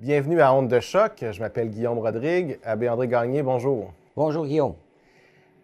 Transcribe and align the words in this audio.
Bienvenue 0.00 0.40
à 0.40 0.54
Honte 0.54 0.68
de 0.68 0.78
choc. 0.78 1.24
Je 1.28 1.40
m'appelle 1.40 1.70
Guillaume 1.70 1.98
Rodrigue. 1.98 2.60
Abbé 2.62 2.88
André 2.88 3.08
Gagné, 3.08 3.42
bonjour. 3.42 3.92
Bonjour 4.14 4.46
Guillaume. 4.46 4.76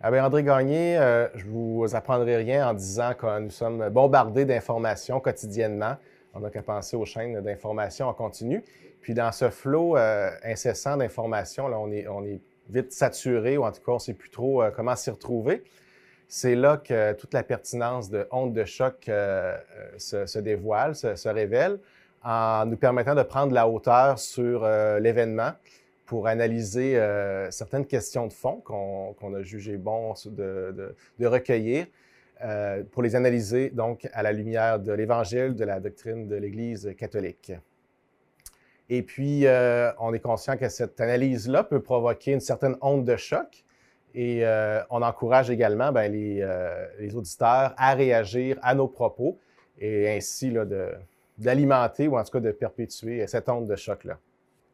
Abbé 0.00 0.18
André 0.18 0.42
Gagné, 0.42 0.98
euh, 0.98 1.28
je 1.36 1.44
vous 1.46 1.86
apprendrai 1.94 2.38
rien 2.38 2.68
en 2.68 2.74
disant 2.74 3.12
que 3.16 3.38
nous 3.38 3.50
sommes 3.50 3.90
bombardés 3.90 4.44
d'informations 4.44 5.20
quotidiennement. 5.20 5.94
On 6.34 6.40
n'a 6.40 6.50
qu'à 6.50 6.62
penser 6.62 6.96
aux 6.96 7.04
chaînes 7.04 7.42
d'informations 7.42 8.08
en 8.08 8.12
continu. 8.12 8.64
Puis 9.02 9.14
dans 9.14 9.30
ce 9.30 9.50
flot 9.50 9.96
euh, 9.96 10.30
incessant 10.42 10.96
d'informations, 10.96 11.66
on 11.66 11.92
est, 11.92 12.08
on 12.08 12.24
est 12.24 12.40
vite 12.68 12.90
saturé, 12.90 13.56
ou 13.56 13.62
en 13.62 13.70
tout 13.70 13.82
cas, 13.82 13.92
on 13.92 13.94
ne 13.94 14.00
sait 14.00 14.14
plus 14.14 14.30
trop 14.30 14.64
euh, 14.64 14.72
comment 14.74 14.96
s'y 14.96 15.10
retrouver. 15.10 15.62
C'est 16.26 16.56
là 16.56 16.78
que 16.78 17.12
toute 17.12 17.34
la 17.34 17.44
pertinence 17.44 18.10
de 18.10 18.26
Honte 18.32 18.52
de 18.52 18.64
choc 18.64 19.08
se, 19.96 20.38
dévoile, 20.40 20.96
se 20.96 21.28
révèle 21.28 21.78
en 22.24 22.64
nous 22.66 22.76
permettant 22.76 23.14
de 23.14 23.22
prendre 23.22 23.52
la 23.52 23.68
hauteur 23.68 24.18
sur 24.18 24.64
euh, 24.64 24.98
l'événement 24.98 25.52
pour 26.06 26.26
analyser 26.26 26.98
euh, 26.98 27.50
certaines 27.50 27.86
questions 27.86 28.26
de 28.26 28.32
fond 28.32 28.60
qu'on 28.64 29.34
a 29.34 29.42
jugé 29.42 29.76
bon 29.76 30.14
de, 30.26 30.94
recueillir, 31.22 31.86
euh, 32.42 32.82
pour 32.90 33.02
les 33.02 33.14
analyser 33.14 33.70
donc 33.70 34.08
à 34.12 34.22
la 34.22 34.32
lumière 34.32 34.80
de 34.80 34.92
l'Évangile, 34.92 35.54
de 35.54 35.64
la 35.64 35.80
doctrine 35.80 36.26
de 36.26 36.36
l'Église 36.36 36.94
catholique. 36.98 37.52
Et 38.90 39.02
puis, 39.02 39.46
on 39.98 40.12
est 40.12 40.20
conscient 40.20 40.58
que 40.58 40.68
cette 40.68 41.00
analyse-là 41.00 41.64
peut 41.64 41.80
provoquer 41.80 42.32
une 42.32 42.40
certaine 42.40 42.76
onde 42.82 43.06
de 43.06 43.16
choc. 43.16 43.64
Et 44.14 44.44
on 44.90 45.00
encourage 45.00 45.48
également 45.48 45.90
ben, 45.90 46.12
les, 46.12 46.46
les, 46.98 47.16
auditeurs 47.16 47.72
à 47.78 47.94
réagir 47.94 48.58
à 48.60 48.74
nos 48.74 48.86
propos 48.86 49.38
et 49.78 50.10
ainsi 50.10 50.50
là, 50.50 50.66
de, 50.66 50.92
d'alimenter 51.38 52.08
ou 52.08 52.18
en 52.18 52.24
tout 52.24 52.32
cas 52.32 52.40
de 52.40 52.52
perpétuer 52.52 53.26
cette 53.26 53.48
onde 53.48 53.66
de 53.66 53.76
choc-là. 53.76 54.18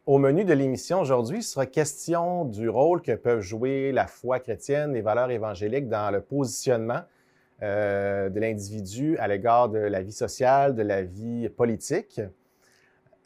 Au 0.06 0.18
menu 0.18 0.44
de 0.44 0.52
l'émission 0.52 1.00
aujourd'hui, 1.00 1.42
sera 1.42 1.66
question 1.66 2.44
du 2.44 2.68
rôle 2.68 3.02
que 3.02 3.12
peuvent 3.12 3.42
jouer 3.42 3.92
la 3.92 4.06
foi 4.06 4.40
chrétienne, 4.40 4.92
les 4.94 5.02
valeurs 5.02 5.30
évangéliques 5.30 5.88
dans 5.88 6.10
le 6.10 6.20
positionnement 6.20 7.02
euh, 7.62 8.30
de 8.30 8.40
l'individu 8.40 9.18
à 9.18 9.28
l'égard 9.28 9.68
de 9.68 9.78
la 9.78 10.02
vie 10.02 10.12
sociale, 10.12 10.74
de 10.74 10.82
la 10.82 11.02
vie 11.02 11.48
politique. 11.50 12.20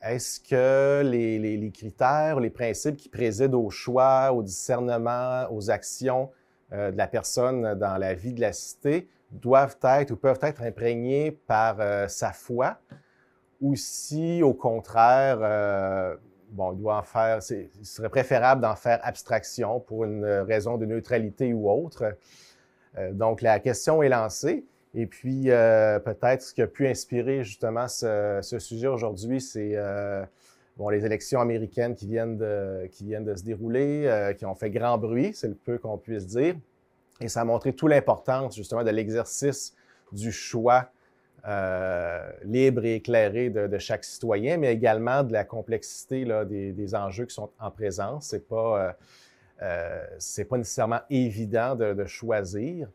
Est-ce 0.03 0.41
que 0.41 1.03
les, 1.09 1.39
les, 1.39 1.71
critères, 1.71 2.41
les 2.41 2.51
principes 2.51 2.97
qui 2.97 3.09
président 3.09 3.61
au 3.61 3.71
choix, 3.71 4.33
au 4.33 4.43
discernement, 4.43 5.47
aux 5.51 5.71
actions 5.71 6.31
euh, 6.73 6.91
de 6.91 6.99
la 6.99 7.07
personne 7.07 7.75
dans 7.79 7.97
la 7.97 8.15
vie 8.15 8.35
de 8.35 8.41
la 8.41 8.53
cité 8.53 9.09
doivent 9.31 9.79
être 9.85 10.11
ou 10.11 10.17
peuvent 10.17 10.41
être 10.43 10.63
imprégnés 10.63 11.31
par 11.31 11.77
euh, 11.81 12.09
sa 12.09 12.33
foi? 12.33 12.79
Ou 13.65 13.77
si, 13.77 14.43
au 14.43 14.53
contraire, 14.53 15.39
euh, 15.41 16.15
bon, 16.51 16.75
il 16.75 16.81
doit 16.81 16.99
en 16.99 17.03
faire, 17.03 17.39
il 17.51 17.87
serait 17.87 18.11
préférable 18.11 18.61
d'en 18.61 18.77
faire 18.77 19.01
abstraction 19.03 19.81
pour 19.81 20.05
une 20.05 20.27
raison 20.27 20.77
de 20.77 20.85
neutralité 20.85 21.55
ou 21.55 21.71
autre. 21.71 22.15
Euh, 22.99 23.13
donc, 23.13 23.41
la 23.41 23.59
question 23.61 24.03
est 24.03 24.11
lancée. 24.11 24.67
Et 24.95 25.07
puis, 25.07 25.51
euh, 25.51 25.99
peut-être 25.99 26.43
ce 26.43 26.53
qui 26.53 26.61
a 26.61 26.67
pu 26.67 26.87
inspirer 26.87 27.43
justement 27.43 27.89
ce, 27.89 28.39
sujet 28.59 28.87
aujourd'hui, 28.87 29.41
c'est 29.41 29.79
bon, 30.77 30.91
les 30.91 31.07
élections 31.07 31.41
américaines 31.41 31.95
qui 31.95 32.07
viennent 32.07 32.37
de, 32.37 32.87
qui 32.93 33.05
viennent 33.05 33.25
de 33.25 33.35
se 33.35 33.45
dérouler, 33.45 34.35
qui 34.37 34.45
ont 34.45 34.55
fait 34.55 34.71
grand 34.71 34.99
bruit, 34.99 35.33
c'est 35.33 35.49
le 35.49 35.55
peu 35.55 35.79
qu'on 35.79 35.97
puisse 35.97 36.27
dire. 36.27 36.55
Et 37.23 37.29
ça 37.29 37.41
a 37.41 37.45
montré 37.45 37.73
toute 37.73 37.89
l'importance 37.89 38.57
justement 38.57 38.85
de 38.85 38.91
l'exercice 38.91 39.75
du 40.13 40.33
choix 40.33 40.91
euh, 41.47 42.31
libre 42.43 42.87
et 42.87 42.95
éclairé 42.95 43.51
de, 43.51 43.79
chaque 43.79 44.03
citoyen, 44.03 44.57
mais 44.57 44.73
également 44.73 45.23
de 45.23 45.35
la 45.35 45.45
complexité 45.45 46.25
des, 46.47 46.95
enjeux 46.95 47.27
qui 47.27 47.35
sont 47.35 47.51
en 47.61 47.71
présence. 47.71 48.29
C'est 48.29 48.49
pas 48.49 48.97
euh, 49.63 50.07
euh, 50.41 50.45
pas 50.49 50.57
nécessairement 50.57 51.01
évident 51.11 51.75
de, 51.75 52.05
choisir. 52.07 52.89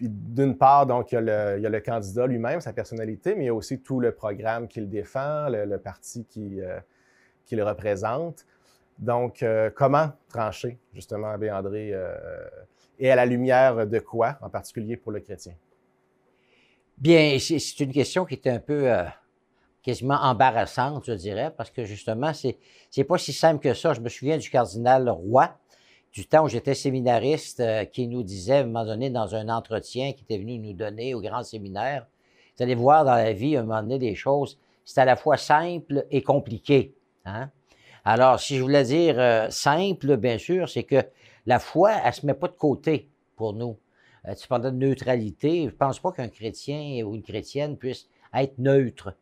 D'une 0.00 0.56
part, 0.56 0.86
donc, 0.86 1.12
il 1.12 1.16
y, 1.16 1.18
a 1.18 1.20
le, 1.20 1.80
candidat 1.80 2.26
lui-même, 2.26 2.62
sa 2.62 2.72
personnalité, 2.72 3.34
mais 3.34 3.44
il 3.44 3.46
y 3.48 3.50
a 3.50 3.54
aussi 3.54 3.80
tout 3.80 4.00
le 4.00 4.12
programme 4.12 4.66
qu'il 4.66 4.88
défend, 4.88 5.50
le, 5.50 5.76
parti 5.76 6.24
qui, 6.24 6.58
le 7.50 7.64
représente. 7.64 8.46
Donc, 8.98 9.44
comment 9.74 10.10
trancher, 10.30 10.78
justement, 10.94 11.34
André, 11.34 11.92
et 12.98 13.10
à 13.10 13.16
la 13.16 13.26
lumière 13.26 13.86
de 13.86 13.98
quoi, 13.98 14.38
en 14.40 14.48
particulier 14.48 14.96
pour 14.96 15.12
le 15.12 15.20
chrétien? 15.20 15.52
Bien, 16.98 17.38
c'est 17.38 17.80
une 17.80 17.92
question 17.92 18.24
qui 18.24 18.34
est 18.34 18.46
un 18.46 18.58
peu 18.58 18.92
euh, 18.92 19.04
quasiment 19.82 20.18
embarrassante, 20.20 21.04
je 21.06 21.12
dirais, 21.12 21.52
parce 21.56 21.70
que 21.70 21.84
justement, 21.84 22.32
c'est 22.32 22.58
c'est 22.90 23.04
pas 23.04 23.18
si 23.18 23.32
simple 23.32 23.60
que 23.60 23.74
ça. 23.74 23.94
Je 23.94 24.00
me 24.00 24.08
souviens 24.08 24.38
du 24.38 24.50
cardinal 24.50 25.08
Roy, 25.08 25.50
du 26.12 26.26
temps 26.26 26.44
où 26.44 26.48
j'étais 26.48 26.74
séminariste, 26.74 27.60
euh, 27.60 27.84
qui 27.84 28.06
nous 28.06 28.22
disait 28.22 28.56
à 28.56 28.60
un 28.60 28.64
moment 28.64 28.84
donné 28.84 29.10
dans 29.10 29.34
un 29.34 29.48
entretien 29.48 30.12
qui 30.12 30.22
était 30.22 30.38
venu 30.38 30.58
nous 30.58 30.74
donner 30.74 31.14
au 31.14 31.20
grand 31.20 31.42
séminaire, 31.42 32.06
vous 32.56 32.62
allez 32.62 32.74
voir 32.74 33.04
dans 33.04 33.14
la 33.14 33.32
vie, 33.32 33.56
à 33.56 33.60
un 33.60 33.62
moment 33.64 33.82
donné, 33.82 33.98
des 33.98 34.14
choses, 34.14 34.58
c'est 34.84 35.00
à 35.00 35.04
la 35.04 35.16
fois 35.16 35.36
simple 35.36 36.06
et 36.10 36.22
compliqué. 36.22 36.94
Hein? 37.24 37.50
Alors, 38.04 38.40
si 38.40 38.56
je 38.56 38.62
voulais 38.62 38.84
dire 38.84 39.18
euh, 39.18 39.48
simple, 39.50 40.16
bien 40.16 40.38
sûr, 40.38 40.68
c'est 40.68 40.82
que 40.82 41.02
la 41.46 41.58
foi, 41.58 41.92
elle 42.04 42.12
se 42.12 42.26
met 42.26 42.34
pas 42.34 42.48
de 42.48 42.52
côté 42.52 43.08
pour 43.36 43.54
nous. 43.54 43.76
Euh, 44.28 44.34
parlais 44.48 44.70
de 44.70 44.76
neutralité. 44.76 45.60
Je 45.60 45.66
ne 45.66 45.70
pense 45.70 45.98
pas 45.98 46.12
qu'un 46.12 46.28
chrétien 46.28 47.04
ou 47.04 47.14
une 47.14 47.22
chrétienne 47.22 47.76
puisse 47.76 48.08
être 48.34 48.58
neutre, 48.58 49.14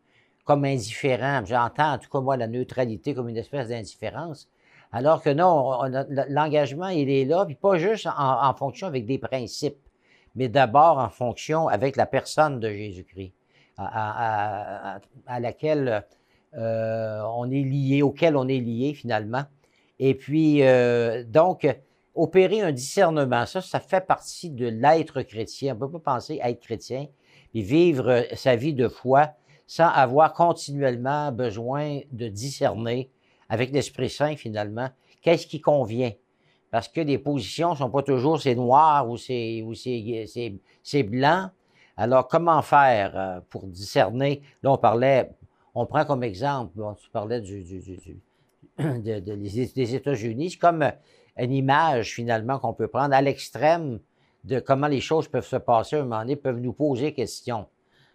comme 0.45 0.65
indifférent. 0.65 1.45
J'entends 1.45 1.95
en 1.95 1.99
tout 1.99 2.11
cas 2.11 2.21
moi 2.21 2.37
la 2.37 2.47
neutralité 2.47 3.15
comme 3.15 3.29
une 3.29 3.37
espèce 3.37 3.69
d'indifférence. 3.69 4.49
Alors 4.93 5.23
que 5.23 5.31
non, 5.31 5.83
l'engagement, 6.29 6.89
il 6.89 7.09
est 7.09 7.25
là, 7.25 7.47
puis 7.47 7.55
pas 7.55 7.79
juste 7.79 8.09
en, 8.17 8.53
fonction 8.55 8.89
avec 8.89 9.07
des 9.07 9.19
principes, 9.19 9.79
mais 10.35 10.49
d'abord 10.49 10.99
en 10.99 11.09
fonction 11.09 11.69
avec 11.69 11.95
la 11.95 12.07
personne 12.07 12.59
de 12.59 12.69
Jésus-Christ, 12.69 13.33
à, 13.79 14.99
laquelle 15.39 16.05
euh, 16.55 17.23
on 17.37 17.49
est 17.53 17.63
lié, 17.63 18.03
auquel 18.03 18.37
on 18.37 18.49
est 18.49 18.59
lié 18.59 18.93
finalement. 18.93 19.45
Et 20.01 20.15
puis, 20.15 20.65
euh, 20.65 21.23
donc, 21.23 21.69
opérer 22.15 22.61
un 22.61 22.73
discernement, 22.73 23.47
ça, 23.47 23.61
ça 23.61 23.81
fait 23.81 24.07
partie 24.07 24.51
de 24.51 24.67
l'être 24.67 25.23
chrétien. 25.23 25.73
On 25.73 25.77
ne 25.77 25.81
peut 25.81 25.99
pas 25.99 26.15
penser 26.15 26.41
être 26.43 26.61
chrétien 26.61 27.07
et 27.55 27.63
vivre 27.63 28.09
euh, 28.09 28.23
sa 28.35 28.57
vie 28.57 28.75
de 28.75 28.89
foi 28.89 29.31
sans 29.67 29.89
avoir 29.89 30.33
continuellement 30.33 31.31
besoin 31.31 32.01
de 32.11 32.27
discerner 32.29 33.09
avec 33.49 33.71
l'Esprit 33.73 34.11
Saint, 34.11 34.35
finalement, 34.35 34.89
qu'est-ce 35.23 35.47
qui 35.47 35.61
convient. 35.61 36.13
Parce 36.71 36.89
que 36.89 37.01
les 37.01 37.19
positions 37.19 37.71
ne 37.71 37.77
sont 37.77 37.91
pas 37.91 38.03
toujours 38.03 38.41
c'est 38.41 38.55
noir 38.55 39.09
ou 39.09 39.17
c'est, 39.17 39.63
ou 39.63 39.75
blanc. 41.05 41.51
Alors, 41.97 42.29
comment 42.29 42.63
faire 42.63 43.13
euh, 43.17 43.41
pour 43.49 43.67
discerner? 43.67 44.43
Là, 44.63 44.73
on 44.73 44.79
parlait, 44.79 45.31
on 45.75 45.87
prend 45.87 46.05
comme 46.05 46.25
exemple, 46.25 46.81
on 46.81 47.27
du, 47.41 47.63
du, 47.63 48.21
des 49.01 49.95
États-Unis, 49.95 50.57
comme 50.57 50.91
une 51.45 51.53
image 51.53 52.15
finalement 52.15 52.59
qu'on 52.59 52.75
peut 52.75 52.89
prendre 52.89 53.15
à 53.15 53.23
l'extrême 53.23 54.01
de 54.45 54.61
comment 54.61 54.87
les 54.87 55.01
choses 55.01 55.29
peuvent 55.29 55.47
se 55.47 55.57
passer 55.57 55.97
à 55.97 56.01
un 56.01 56.03
moment 56.03 56.21
donné, 56.21 56.37
peuvent 56.37 56.61
nous 56.61 56.73
poser 56.73 57.13
question, 57.13 57.67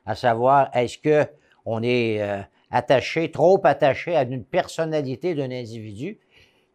à 0.06 0.16
savoir 0.16 0.70
est-ce 0.74 0.98
que 0.98 1.28
on 1.66 1.82
est 1.84 2.22
euh, 2.22 2.42
attaché, 2.72 3.32
trop 3.32 3.60
attaché 3.64 4.16
à 4.16 4.24
une 4.24 4.44
personnalité 4.44 5.34
d'un 5.34 5.52
individu 5.52 6.20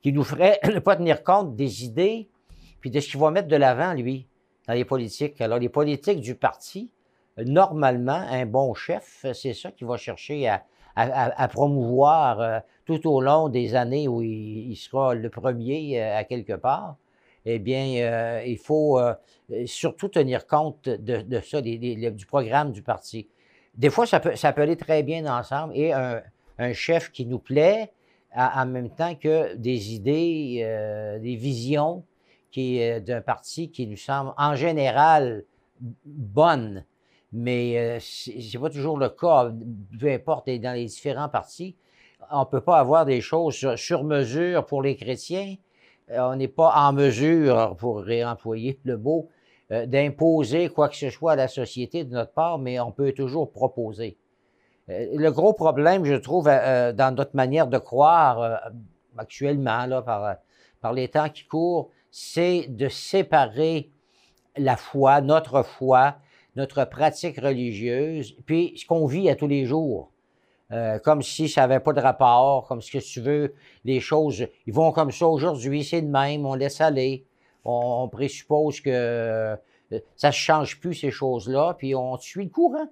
qui 0.03 0.12
nous 0.12 0.25
ferait 0.25 0.59
ne 0.65 0.78
pas 0.78 0.97
tenir 0.97 1.22
compte 1.22 1.56
des 1.56 1.84
idées 1.84 2.28
puis 2.81 2.91
de 2.91 2.99
ce 3.00 3.10
qu'il 3.10 3.21
va 3.21 3.31
mettre 3.31 3.49
de 3.49 3.56
l'avant 3.56 3.93
lui 3.93 4.27
dans 4.66 4.75
les 4.75 4.84
politiques? 4.84 5.41
Alors 5.41 5.59
les 5.59 5.69
politiques 5.69 6.21
du 6.21 6.34
parti, 6.34 6.91
normalement, 7.37 8.13
un 8.30 8.47
bon 8.47 8.75
chef, 8.75 9.27
c'est 9.33 9.54
ça 9.54 9.71
qui 9.71 9.84
va 9.84 9.97
chercher 9.97 10.48
à, 10.48 10.65
à, 10.97 11.48
promouvoir 11.48 12.41
euh, 12.41 12.59
tout 12.84 13.09
au 13.09 13.21
long 13.21 13.48
des 13.48 13.75
années 13.75 14.09
où 14.09 14.22
il, 14.22 14.77
sera 14.77 15.15
le 15.15 15.31
premier 15.31 16.01
euh, 16.01 16.16
à 16.16 16.25
quelque 16.25 16.54
part, 16.54 16.97
eh 17.47 17.59
bien, 17.59 18.03
euh, 18.03 18.42
il 18.47 18.59
faut 18.59 19.01
surtout 19.65 20.09
tenir 20.09 20.47
compte 20.47 20.89
de, 20.89 21.41
ça, 21.41 21.63
du 21.63 22.27
programme 22.27 22.72
du 22.72 22.83
parti. 22.83 23.28
Des 23.75 23.89
fois, 23.89 24.07
ça 24.07 24.21
peut, 24.21 24.63
aller 24.63 24.77
très 24.77 25.03
bien 25.03 25.27
ensemble 25.27 25.72
et 25.75 25.92
un, 25.92 26.22
chef 26.75 27.10
qui 27.10 27.25
nous 27.25 27.39
plaît, 27.39 27.92
en 28.37 28.66
même 28.66 28.91
temps 28.91 29.15
que 29.15 29.54
des 29.54 29.95
idées, 29.95 31.19
des 31.22 31.37
visions 31.37 32.04
d'un 32.54 33.22
parti 33.22 33.71
qui 33.71 33.87
nous 33.87 33.97
semble 33.97 34.34
en 34.37 34.54
général 34.54 35.45
bonnes 36.04 36.84
mais 37.32 37.78
euh, 37.78 38.00
ce 38.00 38.30
c'est 38.41 38.59
pas 38.59 38.71
toujours 38.71 38.98
le 38.98 39.09
cas, 39.09 39.53
peu 39.98 40.10
importe 40.10 40.50
dans 40.50 40.74
les 40.74 40.86
différents 40.86 41.28
partis. 41.28 41.77
On 42.30 42.41
ne 42.41 42.44
peut 42.44 42.60
pas 42.60 42.78
avoir 42.78 43.04
des 43.04 43.21
choses 43.21 43.74
sur 43.77 44.04
mesure 44.04 44.66
pour 44.66 44.82
les 44.82 44.97
chrétiens. 44.97 45.56
Euh, 46.10 46.21
on 46.21 46.36
n'est 46.36 46.48
pas 46.48 46.72
en 46.74 46.92
mesure, 46.92 47.77
pour 47.77 48.00
réemployer 48.00 48.78
le 48.84 48.98
mot, 48.98 49.28
euh, 49.71 49.86
d'imposer 49.86 50.68
quoi 50.68 50.88
que 50.88 50.97
ce 50.97 51.10
soit 51.10 51.32
à 51.32 51.36
la 51.36 51.48
société 51.48 52.04
de 52.04 52.12
notre 52.12 52.32
part, 52.32 52.59
mais 52.59 52.80
on 52.80 52.91
peut 52.91 53.12
toujours 53.12 53.50
proposer. 53.50 54.16
le 54.88 55.30
gros 55.30 55.53
problème, 55.53 56.04
je 56.04 56.15
trouve, 56.15 56.47
dans 56.47 57.15
notre 57.15 57.36
manière 57.36 57.68
de 57.68 57.78
croire 57.78 58.60
actuellement, 59.16 59.86
là, 59.86 60.03
par, 60.03 60.36
par 60.80 60.92
les 60.92 61.06
temps 61.09 61.28
qui 61.28 61.44
courent, 61.44 61.91
c'est 62.10 62.66
de 62.68 62.88
séparer 62.88 63.91
la 64.56 64.77
foi, 64.77 65.21
notre 65.21 65.62
foi, 65.62 66.16
notre 66.57 66.85
pratique 66.85 67.41
religieuse, 67.41 68.37
puis 68.47 68.75
ce 68.77 68.87
qu'on 68.87 69.07
vit 69.07 69.29
à 69.31 69.37
tous 69.37 69.47
les 69.47 69.67
jours. 69.67 70.11
Euh, 70.73 70.99
comme 71.01 71.23
si 71.23 71.49
ça 71.49 71.63
n'avait 71.63 71.81
pas 71.81 71.93
de 71.93 72.01
rapport, 72.01 72.67
comme 72.69 72.81
ce 72.81 72.93
que 72.93 72.99
tu 72.99 73.21
veux, 73.21 73.55
les 73.85 73.99
choses, 73.99 74.47
ils 74.67 74.73
vont 74.73 74.93
comme 74.93 75.11
ça 75.11 75.27
aujourd'hui, 75.27 75.83
c'est 75.83 76.03
de 76.03 76.09
même, 76.09 76.47
on 76.47 76.55
laisse 76.55 76.81
aller. 76.81 77.25
On, 77.65 78.09
présuppose 78.09 78.81
que 78.81 78.91
euh, 78.91 79.57
ça 80.17 80.29
ne 80.29 80.33
change 80.33 80.81
plus, 80.81 80.95
ces 80.95 81.11
choses-là, 81.11 81.75
puis 81.77 81.95
on 81.95 82.17
suit 82.19 82.45
le 82.45 82.51
courant. 82.51 82.89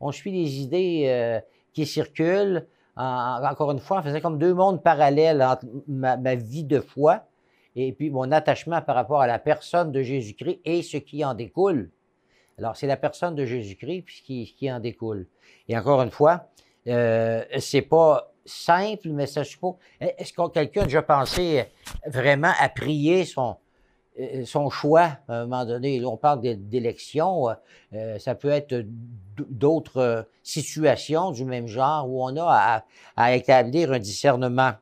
On 0.00 0.10
suit 0.10 0.32
les 0.32 0.60
idées 0.60 1.04
euh, 1.06 1.40
qui 1.72 1.86
circulent. 1.86 2.66
encore 2.96 3.70
une 3.70 3.78
fois, 3.78 4.00
on 4.00 4.02
faisait 4.02 4.20
comme 4.20 4.38
deux 4.38 4.52
mondes 4.52 4.82
parallèles 4.82 5.42
entre 5.42 5.64
ma 5.86 6.34
vie 6.34 6.64
de 6.64 6.80
foi 6.80 7.24
et 7.76 7.92
puis 7.92 8.10
mon 8.10 8.30
attachement 8.32 8.82
par 8.82 8.94
rapport 8.94 9.20
à 9.20 9.26
la 9.26 9.38
personne 9.38 9.92
de 9.92 10.02
Jésus-Christ 10.02 10.60
et 10.64 10.82
ce 10.82 10.96
qui 10.96 11.24
en 11.24 11.34
découle. 11.34 11.90
Alors, 12.58 12.76
c'est 12.76 12.86
la 12.86 12.96
personne 12.96 13.34
de 13.34 13.44
Jésus-Christ 13.44 14.04
qui, 14.24 14.54
qui 14.56 14.70
en 14.70 14.80
découle. 14.80 15.26
Et 15.68 15.76
encore 15.76 16.02
une 16.02 16.10
fois, 16.10 16.48
euh, 16.86 17.44
c'est 17.58 17.82
pas 17.82 18.32
simple, 18.44 19.08
mais 19.10 19.26
ça 19.26 19.44
suppose. 19.44 19.74
Est-ce 20.00 20.32
que 20.32 20.48
quelqu'un 20.48 20.82
a 20.82 20.84
déjà 20.84 21.02
pensé 21.02 21.64
vraiment 22.06 22.52
à 22.58 22.68
prier 22.68 23.24
son, 23.24 23.56
euh, 24.20 24.44
son 24.44 24.68
choix 24.68 25.18
à 25.28 25.34
un 25.34 25.46
moment 25.46 25.64
donné? 25.64 26.04
on 26.04 26.16
parle 26.16 26.40
d'élections, 26.40 27.48
euh, 27.94 28.18
ça 28.18 28.34
peut 28.34 28.50
être 28.50 28.84
d'autres 29.38 30.26
situations 30.42 31.30
du 31.30 31.44
même 31.44 31.68
genre 31.68 32.08
où 32.08 32.22
on 32.22 32.36
a 32.36 32.84
à, 33.16 33.34
établir 33.34 33.92
un 33.92 33.98
discernement. 33.98 34.72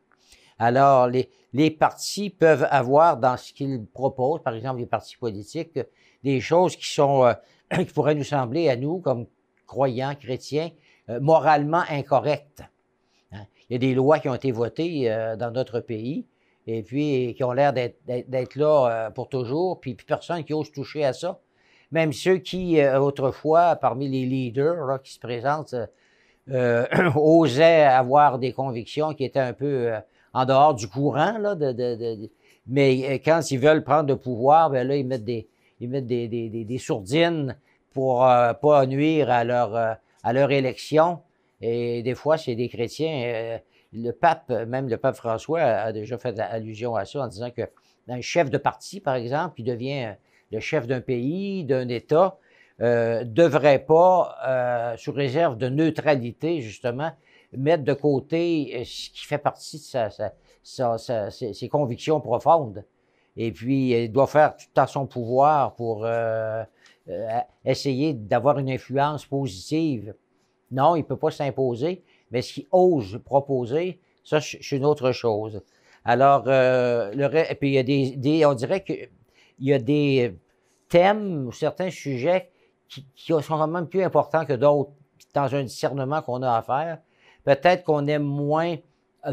Alors, 0.59 1.07
les, 1.07 1.31
les 1.53 1.71
partis 1.71 2.31
peuvent 2.31 2.67
avoir 2.71 3.17
dans 3.17 3.37
ce 3.37 3.53
qu'ils 3.53 3.85
proposent, 3.87 4.43
par 4.43 4.55
exemple 4.55 4.81
les 4.81 4.87
partis 4.87 5.17
politiques, 5.17 5.79
des 6.23 6.41
choses 6.41 6.77
qui 6.77 6.89
sont 6.89 7.25
euh, 7.25 7.33
qui 7.79 7.93
pourraient 7.93 8.15
nous 8.15 8.25
sembler 8.25 8.69
à 8.69 8.77
nous 8.77 8.99
comme 8.99 9.27
croyants 9.67 10.15
chrétiens 10.15 10.71
euh, 11.09 11.21
moralement 11.21 11.83
incorrectes. 11.89 12.63
Hein. 13.33 13.45
Il 13.69 13.75
y 13.75 13.77
a 13.77 13.79
des 13.79 13.95
lois 13.95 14.19
qui 14.19 14.29
ont 14.29 14.35
été 14.35 14.53
votées 14.53 15.11
euh, 15.11 15.37
dans 15.37 15.51
notre 15.51 15.81
pays 15.81 16.27
et 16.67 16.83
puis 16.83 17.35
qui 17.37 17.43
ont 17.43 17.53
l'air 17.53 17.73
d'être 17.73 18.57
là 18.57 19.11
pour 19.15 19.29
toujours, 19.29 19.81
puis, 19.81 19.95
personne 19.95 20.45
qui 20.45 20.53
ose 20.53 20.71
toucher 20.71 21.05
à 21.05 21.13
ça. 21.13 21.41
Même 21.91 22.13
ceux 22.13 22.37
qui 22.37 22.81
autrefois, 22.85 23.75
parmi 23.77 24.09
les 24.09 24.25
leaders 24.25 25.03
qui 25.03 25.15
se 25.15 25.19
présentent, 25.19 25.75
osaient 27.17 27.85
avoir 27.85 28.39
des 28.39 28.53
convictions 28.53 29.15
qui 29.15 29.25
étaient 29.25 29.41
un 29.41 29.55
peu 29.55 29.91
en 30.33 30.45
dehors 30.45 30.75
du 30.75 30.87
courant, 30.87 31.39
là, 31.39 31.57
mais 32.67 33.05
euh, 33.05 33.19
quand 33.25 33.51
ils 33.51 33.59
veulent 33.59 33.85
prendre 33.85 34.09
le 34.09 34.17
pouvoir, 34.17 34.71
ben 34.71 34.87
là, 34.87 34.97
ils 34.97 35.07
mettent 35.07 35.25
des, 35.25 35.49
ils 35.81 35.89
mettent 35.89 36.07
des, 36.07 36.79
sourdines 36.79 37.57
pour 37.93 38.25
euh, 38.25 38.53
pas 38.53 38.87
nuire 38.87 39.31
à 39.31 39.45
leur, 39.45 39.75
euh, 39.75 39.95
à 40.23 40.33
leur 40.33 40.51
élection. 40.51 41.21
Et 41.61 42.03
des 42.03 42.15
fois, 42.15 42.39
c'est 42.39 42.55
des 42.55 42.69
chrétiens. 42.69 43.61
le 43.93 44.11
pape, 44.13 44.51
même 44.51 44.89
le 44.89 44.97
pape 44.97 45.17
François, 45.17 45.61
a 45.61 45.93
déjà 45.93 46.17
fait 46.17 46.39
allusion 46.39 46.97
à 46.97 47.05
ça 47.05 47.21
en 47.21 47.29
disant 47.29 47.51
que 47.51 47.63
un 48.09 48.21
chef 48.21 48.51
de 48.51 48.59
parti, 48.59 49.01
par 49.01 49.15
exemple, 49.15 49.57
qui 49.57 49.63
devient 49.63 50.15
le 50.51 50.61
chef 50.61 50.87
d'un 50.87 51.01
pays, 51.01 51.65
d'un 51.65 51.89
État, 51.89 52.39
euh, 52.81 53.25
devrait 53.25 53.85
pas, 53.85 54.97
sous 54.97 55.13
réserve 55.13 55.59
de 55.59 55.69
neutralité, 55.69 56.61
justement, 56.61 57.13
mettre 57.57 57.85
de 57.85 57.95
côté 57.95 58.73
euh, 58.75 58.85
ce 58.85 59.11
qui 59.11 59.27
fait 59.27 59.39
partie 59.39 59.79
de 59.79 61.53
ses, 61.53 61.69
convictions 61.69 62.21
profondes. 62.21 62.85
Et 63.37 63.53
puis, 63.53 63.91
il 63.91 64.13
doit 64.13 64.27
faire 64.27 64.57
tout 64.57 64.81
à 64.81 64.87
son 64.87 65.07
pouvoir 65.07 65.75
pour 65.75 66.05
euh, 66.05 66.63
euh, 67.09 67.39
essayer 67.65 68.15
d'avoir 68.15 68.59
une 68.59 68.71
influence 68.71 69.25
positive. 69.25 70.15
Non, 70.71 70.97
il 70.97 71.01
ne 71.01 71.05
peut 71.05 71.17
pas 71.17 71.31
s'imposer, 71.31 72.03
mais 72.31 72.43
ce 72.43 72.55
qu'il 72.55 72.67
ose 72.71 73.21
proposer, 73.25 74.01
ça, 74.25 74.41
c'est 74.41 74.61
une 74.73 74.85
autre 74.85 75.13
chose. 75.13 75.63
Alors, 76.05 76.49
et 76.51 77.55
puis 77.59 77.71
il 77.71 77.75
y 77.75 77.79
a 77.79 77.83
des, 77.83 78.17
des 78.17 78.47
on 78.47 78.55
dirait 78.55 78.83
qu'il 78.83 79.09
y 79.59 79.73
a 79.73 79.79
des 79.79 80.37
thèmes 80.89 81.47
ou 81.47 81.53
certains 81.53 81.91
sujets 81.91 82.51
qui, 82.89 83.07
qui 83.15 83.33
sont 83.33 83.41
quand 83.43 83.67
même 83.67 83.87
plus 83.87 84.03
importants 84.03 84.45
que 84.45 84.55
d'autres 84.55 84.93
dans 85.35 85.55
un 85.55 85.63
discernement 85.63 86.23
qu'on 86.23 86.43
a 86.43 86.57
à 86.57 86.63
faire. 86.63 86.99
Peut-être 87.45 87.85
qu'on 87.85 88.07
aime 88.07 88.23
moins 88.23 88.77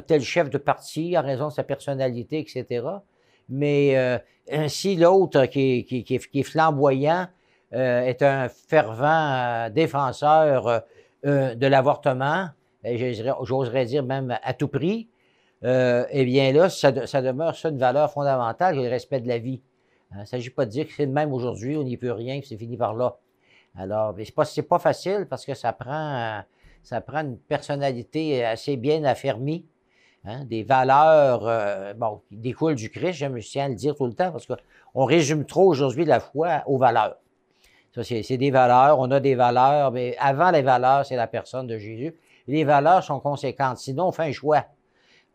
tel 0.05 0.21
chef 0.21 0.49
de 0.49 0.57
parti 0.57 1.17
en 1.17 1.21
raison 1.21 1.47
de 1.47 1.53
sa 1.53 1.63
personnalité, 1.63 2.39
etc. 2.39 2.85
Mais 3.49 3.97
euh, 4.51 4.67
si 4.67 4.95
l'autre 4.95 5.45
qui, 5.45 6.05
est 6.09 6.43
flamboyant 6.43 7.27
euh, 7.73 8.01
est 8.01 8.21
un 8.21 8.49
fervent 8.49 9.05
euh, 9.05 9.69
défenseur 9.69 10.83
de 11.23 11.67
l'avortement, 11.67 12.47
j'oserais 12.83 13.85
dire 13.85 14.03
même 14.03 14.37
à 14.41 14.53
tout 14.53 14.69
prix, 14.69 15.09
eh 15.63 16.25
bien 16.25 16.53
là, 16.53 16.69
ça, 16.69 16.91
demeure 16.91 17.55
ça 17.55 17.69
une 17.69 17.79
valeur 17.79 18.11
fondamentale, 18.11 18.77
le 18.77 18.87
respect 18.87 19.19
de 19.19 19.27
la 19.27 19.39
vie. 19.39 19.61
Hein, 20.11 20.17
il 20.17 20.21
ne 20.21 20.25
s'agit 20.25 20.51
pas 20.51 20.65
de 20.65 20.71
dire 20.71 20.87
que 20.87 20.93
c'est 20.93 21.05
le 21.05 21.11
même 21.11 21.33
aujourd'hui, 21.33 21.75
on 21.75 21.83
n'y 21.83 21.97
peut 21.97 22.11
rien, 22.11 22.39
que 22.39 22.47
c'est 22.47 22.55
fini 22.55 22.77
par 22.77 22.93
là. 22.93 23.17
Alors, 23.77 24.15
c'est 24.17 24.31
pas, 24.31 24.45
pas 24.69 24.79
facile 24.79 25.27
parce 25.29 25.45
que 25.45 25.53
ça 25.53 25.73
prend 25.73 26.43
ça 26.87 27.01
prend 27.01 27.19
une 27.19 27.37
personnalité 27.37 28.45
assez 28.45 28.77
bien 28.77 29.03
affermie, 29.03 29.65
hein, 30.27 30.45
des 30.45 30.63
valeurs 30.63 31.47
euh, 31.47 31.93
bon, 31.93 32.21
qui 32.29 32.37
découlent 32.37 32.75
du 32.75 32.89
Christ, 32.89 33.13
je 33.13 33.25
me 33.25 33.41
tiens 33.41 33.65
à 33.65 33.69
le 33.69 33.75
dire 33.75 33.95
tout 33.95 34.05
le 34.05 34.13
temps, 34.13 34.31
parce 34.31 34.45
qu'on 34.45 35.05
résume 35.05 35.45
trop 35.45 35.67
aujourd'hui 35.67 36.05
la 36.05 36.19
foi 36.19 36.63
aux 36.67 36.77
valeurs. 36.77 37.17
Ça, 37.95 38.03
c'est 38.03 38.37
des 38.37 38.51
valeurs, 38.51 38.99
on 38.99 39.09
a 39.09 39.19
des 39.19 39.33
valeurs, 39.33 39.91
mais 39.91 40.15
avant 40.19 40.51
les 40.51 40.61
valeurs, 40.61 41.05
c'est 41.05 41.15
la 41.15 41.27
personne 41.27 41.65
de 41.65 41.77
Jésus. 41.77 42.15
Les 42.47 42.63
valeurs 42.63 43.03
sont 43.03 43.19
conséquentes, 43.19 43.77
sinon 43.77 44.09
on 44.09 44.11
fait 44.11 44.23
un 44.23 44.31
choix. 44.31 44.65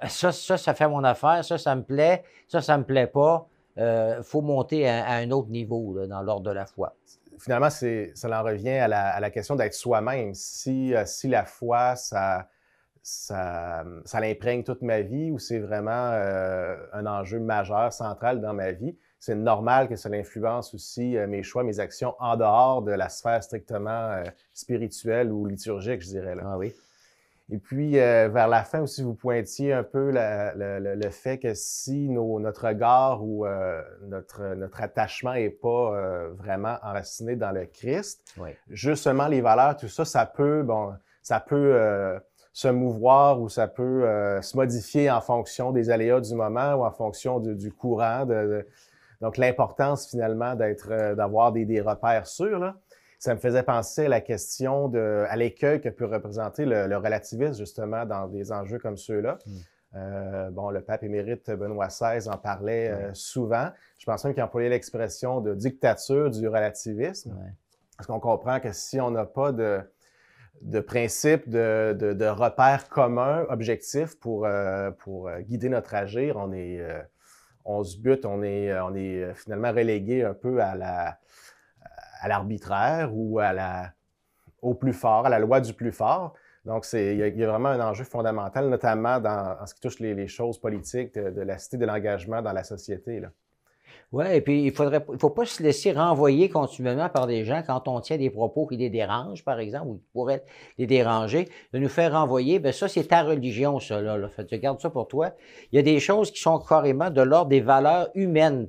Ça, 0.09 0.31
ça, 0.33 0.57
ça 0.57 0.75
fait 0.75 0.89
mon 0.89 1.03
affaire, 1.03 1.45
ça, 1.45 1.59
ça 1.59 1.75
me 1.75 1.83
plaît, 1.83 2.23
ça, 2.47 2.61
ça 2.61 2.79
me 2.79 2.85
plaît 2.85 3.07
pas. 3.07 3.49
Il 3.77 3.83
euh, 3.83 4.23
faut 4.23 4.43
monter 4.43 4.89
à, 4.89 5.13
un 5.15 5.31
autre 5.31 5.49
niveau 5.49 6.07
dans 6.07 6.23
l'ordre 6.23 6.43
de 6.43 6.51
la 6.51 6.67
foi 6.67 6.95
finalement, 7.43 7.71
ça 7.71 7.87
en 7.87 8.45
revient 8.45 8.71
à 8.71 8.89
la, 8.89 9.31
question 9.31 9.57
d'être 9.57 9.75
soi-même. 9.75 10.35
Si, 10.35 10.95
euh, 10.95 11.05
si 11.07 11.29
la 11.29 11.45
foi, 11.45 11.97
ça, 11.97 12.49
ça, 13.03 13.85
ça 14.05 14.21
l'imprègne 14.21 14.63
toute 14.63 14.83
ma 14.83 15.01
vie 15.01 15.31
ou 15.31 15.39
c'est 15.39 15.59
vraiment 15.59 15.91
euh, 15.91 16.77
un 16.93 17.07
enjeu 17.07 17.41
majeur, 17.41 17.93
central 17.93 18.41
dans 18.41 18.55
ma 18.55 18.73
vie, 18.73 18.97
c'est 19.19 19.35
normal 19.35 19.89
que 19.89 19.97
ça 19.97 20.09
influence 20.13 20.75
aussi 20.75 21.17
euh, 21.17 21.27
mes 21.27 21.43
choix, 21.43 21.63
mes 21.65 21.81
actions 21.81 22.15
en 22.19 22.37
dehors 22.37 22.83
de 22.83 22.93
la 22.93 23.09
sphère 23.09 23.43
strictement 23.43 24.23
spirituelle 24.53 25.31
ou 25.31 25.47
liturgique, 25.47 26.03
je 26.03 26.09
dirais. 26.09 26.35
Là. 26.35 26.43
Ah 26.47 26.59
oui. 26.59 26.75
Et 27.53 27.59
puis, 27.59 27.99
euh, 27.99 28.31
vers 28.33 28.49
la 28.49 28.65
fin 28.65 28.81
aussi, 28.81 29.03
vous 29.03 29.15
pointiez 29.15 29.75
un 29.75 29.83
peu 29.83 30.11
le 30.15 31.11
fait 31.11 31.39
que 31.39 31.53
si 31.53 32.09
notre 32.09 32.69
regard 32.69 33.23
ou 33.23 33.45
euh, 33.45 33.83
notre, 34.05 34.55
notre 34.55 34.81
attachement 34.81 35.35
n'est 35.35 35.51
pas 35.51 35.69
euh, 35.95 36.31
vraiment 36.33 36.79
enraciné 36.83 37.37
dans 37.37 37.51
le 37.51 37.67
Christ, 37.67 38.35
justement 38.71 39.29
les 39.29 39.43
valeurs, 39.43 39.77
tout 39.77 39.89
ça, 39.89 40.07
ça 40.07 40.25
peut, 40.25 40.63
bon, 40.63 40.95
ça 41.21 41.41
peut 41.41 42.19
se 42.53 42.69
mouvoir 42.69 43.41
ou 43.41 43.49
ça 43.49 43.67
peut 43.67 44.07
se 44.43 44.57
modifier 44.57 45.11
en 45.11 45.21
fonction 45.21 45.73
des 45.73 45.91
aléas 45.91 46.21
du 46.21 46.35
moment 46.35 46.75
ou 46.75 46.85
en 46.85 46.91
fonction 46.91 47.41
du, 47.41 47.73
courant. 47.73 48.27
De, 48.27 48.67
donc, 49.21 49.39
l'importance 49.39 50.11
finalement 50.11 50.55
d'être, 50.55 51.15
d'avoir 51.15 51.53
des, 51.53 51.65
des 51.65 51.81
repères 51.81 52.27
sûrs. 52.27 52.59
Là 52.59 52.75
ça 53.23 53.37
me 53.37 53.39
faisait 53.39 53.63
penser 53.63 54.07
à 54.07 54.09
la 54.09 54.21
question 54.21 54.89
de, 54.89 55.25
à 55.29 55.37
l'écueil 55.37 55.81
que 55.81 55.89
peut 55.89 56.07
représenter 56.07 56.65
le, 56.65 56.97
relativisme, 56.97 57.55
justement, 57.55 58.05
dans 58.05 58.27
des 58.27 58.51
enjeux 58.51 58.81
comme 58.81 58.97
ceux-là. 58.97 59.39
Hmm. 59.47 59.59
Euh, 59.95 60.51
bon, 60.51 60.71
le 60.71 60.81
pape 60.81 61.05
émérite 61.05 61.49
Benoît 61.53 61.87
XVI 61.87 62.29
en 62.29 62.37
parlait 62.37 62.91
euh, 62.91 63.15
souvent. 63.15 63.69
Je 63.99 64.07
pense 64.07 64.25
même 64.25 64.35
qu'il 64.35 64.43
employait 64.43 64.71
l'expression 64.71 65.41
de 65.41 65.55
dictature 65.55 66.31
du 66.31 66.49
relativisme. 66.49 67.39
Parce 67.97 68.09
qu'on 68.09 68.19
comprend 68.19 68.59
que 68.59 68.73
si 68.73 69.01
on 69.01 69.13
n'a 69.13 69.25
pas 69.25 69.53
de, 69.53 69.81
de 70.61 70.81
principe, 70.81 71.49
de, 71.49 71.97
de, 71.99 72.13
de 72.13 72.27
repères 72.27 72.89
communs, 72.89 73.45
objectifs 73.49 74.19
pour, 74.21 74.47
euh, 74.47 74.91
pour 74.91 75.31
guider 75.41 75.69
notre 75.69 75.95
agir, 75.95 76.37
on 76.37 76.53
est, 76.53 76.81
on 77.65 77.83
se 77.83 77.99
bute, 77.99 78.25
on 78.25 78.43
est, 78.43 78.79
on 78.81 78.95
est 78.95 79.35
finalement 79.35 79.73
relégué 79.73 80.25
un 80.25 80.35
peu 80.35 80.61
à 80.61 80.77
la, 80.77 81.19
à 82.21 82.29
l'arbitraire 82.29 83.11
ou 83.13 83.41
à 83.41 83.53
la, 83.53 83.93
au 84.63 84.75
plus 84.75 84.93
fort, 84.93 85.27
à 85.27 85.29
la 85.29 85.41
loi 85.41 85.61
du 85.61 85.75
plus 85.75 85.93
fort. 85.93 86.35
Donc, 86.65 86.87
il 86.93 87.17
y, 87.17 87.45
a 87.45 87.51
vraiment 87.51 87.71
un 87.71 87.81
enjeu 87.81 88.05
fondamental, 88.05 88.69
notamment 88.69 89.19
dans, 89.19 89.57
en 89.61 89.67
ce 89.67 89.75
qui 89.75 89.81
touche 89.81 89.99
les, 89.99 90.29
choses 90.29 90.61
politiques, 90.61 91.15
de, 91.15 91.41
la 91.41 91.59
cité 91.59 91.77
de 91.77 91.85
l'engagement 91.85 92.41
dans 92.41 92.53
la 92.53 92.63
société. 92.63 93.19
Là. 93.19 93.33
Oui, 94.13 94.27
et 94.31 94.43
puis 94.43 94.65
il 94.65 94.73
faudrait, 94.73 95.03
il 95.11 95.19
faut 95.19 95.31
pas 95.31 95.47
se 95.47 95.63
laisser 95.63 95.93
renvoyer 95.93 96.51
continuellement 96.51 97.09
par 97.09 97.27
des 97.27 97.47
gens 97.47 97.63
quand 97.67 97.89
on 97.89 97.99
tient 98.01 98.19
des 98.19 98.29
propos 98.29 98.67
qui 98.67 98.77
les 98.77 98.91
dérangent, 98.91 99.43
par 99.43 99.59
exemple, 99.59 99.89
ou 99.89 99.95
qui 99.97 100.07
pourraient 100.13 100.45
les 100.77 100.87
déranger, 100.87 101.49
de 101.73 101.79
nous 101.79 101.89
faire 101.89 102.13
renvoyer, 102.13 102.59
ben 102.59 102.73
ça, 102.73 102.89
c'est 102.89 103.05
ta 103.05 103.23
religion, 103.23 103.81
ça, 103.81 104.03
là. 104.03 104.19
là. 104.19 104.29
Fait, 104.29 104.45
tu 104.45 104.59
gardes 104.59 104.81
ça 104.81 104.91
pour 104.91 105.09
toi. 105.09 105.31
Il 105.73 105.77
y 105.77 105.79
a 105.79 105.83
des 105.83 105.99
choses 105.99 106.31
qui 106.31 106.43
sont 106.43 106.59
carrément 106.59 107.09
de 107.09 107.23
l'ordre 107.23 107.49
des 107.49 107.63
valeurs 107.63 108.11
humaines. 108.15 108.69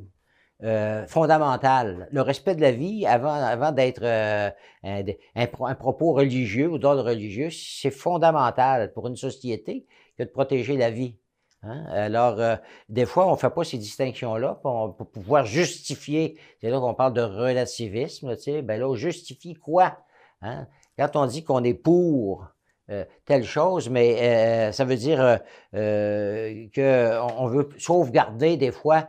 Euh, 0.64 1.06
fondamentales. 1.08 2.08
Le 2.12 2.22
respect 2.22 2.56
de 2.56 2.62
la 2.62 2.72
vie 2.72 3.06
avant, 3.06 3.34
avant 3.34 3.74
d'être 3.74 4.04
euh, 4.04 4.50
un, 4.84 5.04
un, 5.36 5.48
un, 5.60 5.76
propos 5.76 6.14
religieux 6.14 6.70
ou 6.70 6.78
d'ordre 6.78 7.04
religieux, 7.04 7.50
c'est 7.50 7.92
fondamental 7.92 8.94
pour 8.94 9.08
une 9.08 9.18
société 9.18 9.86
que 10.18 10.24
de 10.24 10.30
protéger 10.30 10.78
la 10.78 10.90
vie. 10.90 11.18
Hein? 11.64 11.86
Alors, 11.90 12.40
euh, 12.40 12.56
des 12.90 13.06
fois, 13.06 13.28
on 13.28 13.32
ne 13.32 13.38
fait 13.38 13.50
pas 13.50 13.64
ces 13.64 13.78
distinctions-là 13.78 14.60
pour, 14.62 14.96
pouvoir 14.96 15.46
justifier. 15.46 16.38
C'est 16.62 16.70
là 16.70 16.80
qu'on 16.80 16.94
parle 16.94 17.14
de 17.14 17.22
relativisme. 17.22 18.36
Tu 18.36 18.44
sais, 18.44 18.62
ben 18.62 18.80
là, 18.80 18.90
on 18.90 18.96
justifie 18.96 19.54
quoi? 19.54 19.98
Hein? 20.42 20.68
Quand 20.98 21.16
on 21.16 21.26
dit 21.26 21.44
qu'on 21.44 21.64
est 21.64 21.74
pour 21.74 22.48
euh, 22.90 23.06
telle 23.26 23.46
chose, 23.46 23.90
mais 23.90 24.18
euh, 24.22 24.72
ça 24.74 24.84
veut 24.84 24.98
dire 24.98 25.40
euh, 25.74 26.68
qu'on 26.76 27.48
veut 27.48 27.70
sauvegarder 27.78 28.58
des 28.58 28.72
fois 28.72 29.08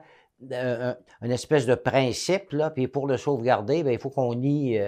un, 0.53 0.97
une 1.23 1.33
espèce 1.33 1.67
de 1.67 1.75
principe, 1.75 2.53
là, 2.53 2.71
puis 2.71 2.87
pour 2.87 3.09
le 3.09 3.17
sauvegarder, 3.17 3.83
ben, 3.83 3.91
il 3.91 3.99
faut 3.99 4.11
qu'on 4.11 4.35
nie 4.35 4.79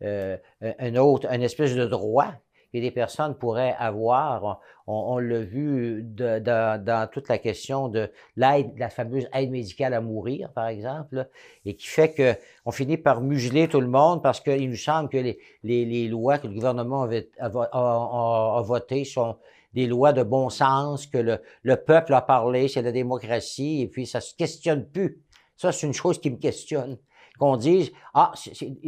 un 0.00 0.96
autre, 0.96 1.32
une 1.32 1.42
espèce 1.42 1.76
de 1.76 1.86
droit 1.86 2.32
que 2.72 2.78
des 2.78 2.90
personnes 2.90 3.34
pourraient 3.34 3.74
avoir. 3.78 4.60
On, 4.86 5.14
on 5.14 5.18
l'a 5.18 5.40
vu 5.40 6.02
dans 6.02 7.08
toute 7.12 7.28
la 7.28 7.38
question 7.38 7.88
de 7.88 8.10
l'aide, 8.36 8.72
la 8.78 8.88
fameuse 8.88 9.28
aide 9.34 9.50
médicale 9.50 9.94
à 9.94 10.00
mourir, 10.00 10.50
par 10.52 10.68
exemple, 10.68 11.28
et 11.64 11.76
qui 11.76 11.86
fait 11.86 12.12
que 12.12 12.34
on 12.64 12.70
finit 12.70 12.96
par 12.96 13.20
museler 13.20 13.68
tout 13.68 13.80
le 13.80 13.88
monde 13.88 14.22
parce 14.22 14.40
qu'il 14.40 14.68
nous 14.68 14.76
semble 14.76 15.08
que 15.08 15.18
les, 15.18 15.38
les, 15.62 16.08
lois 16.08 16.38
que 16.38 16.46
le 16.46 16.54
gouvernement 16.54 17.08
a 17.38 18.62
votées 18.62 19.04
sont 19.04 19.36
des 19.74 19.86
lois 19.86 20.12
de 20.12 20.22
bon 20.22 20.50
sens, 20.50 21.06
que 21.06 21.18
le, 21.18 21.40
le 21.62 21.76
peuple 21.76 22.12
a 22.14 22.20
parlé, 22.20 22.68
c'est 22.68 22.82
la 22.82 22.92
démocratie, 22.92 23.82
et 23.82 23.88
puis 23.88 24.06
ça 24.06 24.20
se 24.20 24.34
questionne 24.34 24.86
plus. 24.86 25.22
Ça, 25.56 25.72
c'est 25.72 25.86
une 25.86 25.94
chose 25.94 26.20
qui 26.20 26.30
me 26.30 26.36
questionne 26.36 26.98
qu'on 27.42 27.56
dise 27.56 27.90
ah 28.14 28.32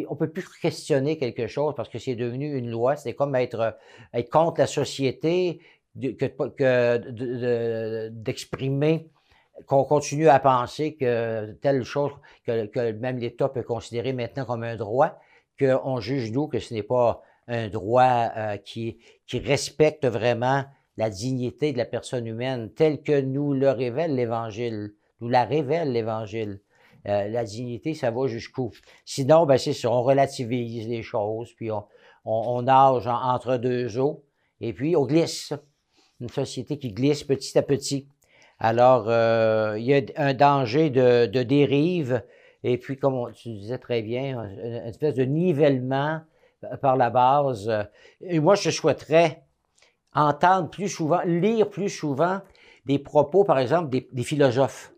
on 0.08 0.14
peut 0.14 0.30
plus 0.30 0.46
questionner 0.62 1.18
quelque 1.18 1.48
chose 1.48 1.74
parce 1.76 1.88
que 1.88 1.98
c'est 1.98 2.14
devenu 2.14 2.56
une 2.56 2.70
loi. 2.70 2.94
C'est 2.94 3.14
comme 3.14 3.34
être 3.34 3.58
euh, 3.60 3.72
être 4.12 4.30
contre 4.30 4.60
la 4.60 4.68
société 4.68 5.60
que, 6.00 6.98
d'exprimer 8.10 9.08
qu'on 9.66 9.82
continue 9.82 10.28
à 10.28 10.38
penser 10.38 10.94
que 10.94 11.50
telle 11.62 11.82
chose 11.82 12.12
que, 12.46 12.66
que 12.66 12.92
même 12.92 13.18
l'État 13.18 13.48
peut 13.48 13.64
considérer 13.64 14.12
maintenant 14.12 14.44
comme 14.44 14.62
un 14.62 14.76
droit, 14.76 15.18
qu'on 15.58 15.98
juge 15.98 16.30
nous 16.30 16.46
que 16.46 16.60
ce 16.60 16.74
n'est 16.74 16.84
pas 16.84 17.22
un 17.48 17.68
droit 17.68 18.30
euh, 18.36 18.56
qui, 18.56 18.98
qui 19.26 19.40
respecte 19.40 20.06
vraiment 20.06 20.64
la 20.96 21.10
dignité 21.10 21.72
de 21.72 21.78
la 21.78 21.86
personne 21.86 22.28
humaine 22.28 22.70
telle 22.72 23.02
que 23.02 23.20
nous 23.20 23.52
le 23.52 23.70
révèle 23.70 24.14
l'Évangile, 24.14 24.92
nous 25.20 25.28
la 25.28 25.44
révèle 25.44 25.90
l'Évangile. 25.92 26.60
Euh, 27.06 27.28
la 27.28 27.44
dignité, 27.44 27.94
ça 27.94 28.10
va 28.10 28.26
jusqu'où? 28.26 28.72
Sinon, 29.04 29.46
ben, 29.46 29.58
c'est 29.58 29.74
ça, 29.74 29.90
on 29.90 30.02
relativise 30.02 30.88
les 30.88 31.02
choses, 31.02 31.52
puis 31.54 31.70
on, 31.70 31.84
on, 32.24 32.42
on 32.46 32.62
nage 32.62 33.06
en, 33.06 33.20
entre 33.20 33.58
deux 33.58 33.98
eaux, 33.98 34.24
et 34.60 34.72
puis 34.72 34.96
on 34.96 35.04
glisse. 35.04 35.52
Une 36.20 36.28
société 36.28 36.78
qui 36.78 36.92
glisse 36.92 37.24
petit 37.24 37.58
à 37.58 37.62
petit. 37.62 38.08
Alors, 38.58 39.06
euh, 39.08 39.74
il 39.78 39.84
y 39.84 39.94
a 39.94 40.00
un 40.16 40.32
danger 40.32 40.88
de, 40.88 41.26
de 41.26 41.42
dérive, 41.42 42.22
et 42.62 42.78
puis, 42.78 42.96
comme 42.96 43.14
on, 43.14 43.30
tu 43.30 43.50
disais 43.50 43.76
très 43.78 44.00
bien, 44.00 44.42
une 44.42 44.86
espèce 44.86 45.16
de 45.16 45.24
nivellement 45.24 46.20
par 46.80 46.96
la 46.96 47.10
base. 47.10 47.70
Et 48.22 48.40
moi, 48.40 48.54
je 48.54 48.70
souhaiterais 48.70 49.42
entendre 50.14 50.70
plus 50.70 50.88
souvent, 50.88 51.20
lire 51.26 51.68
plus 51.68 51.90
souvent 51.90 52.40
des 52.86 52.98
propos, 52.98 53.44
par 53.44 53.58
exemple, 53.58 53.90
des, 53.90 54.08
des 54.12 54.22
philosophes 54.22 54.93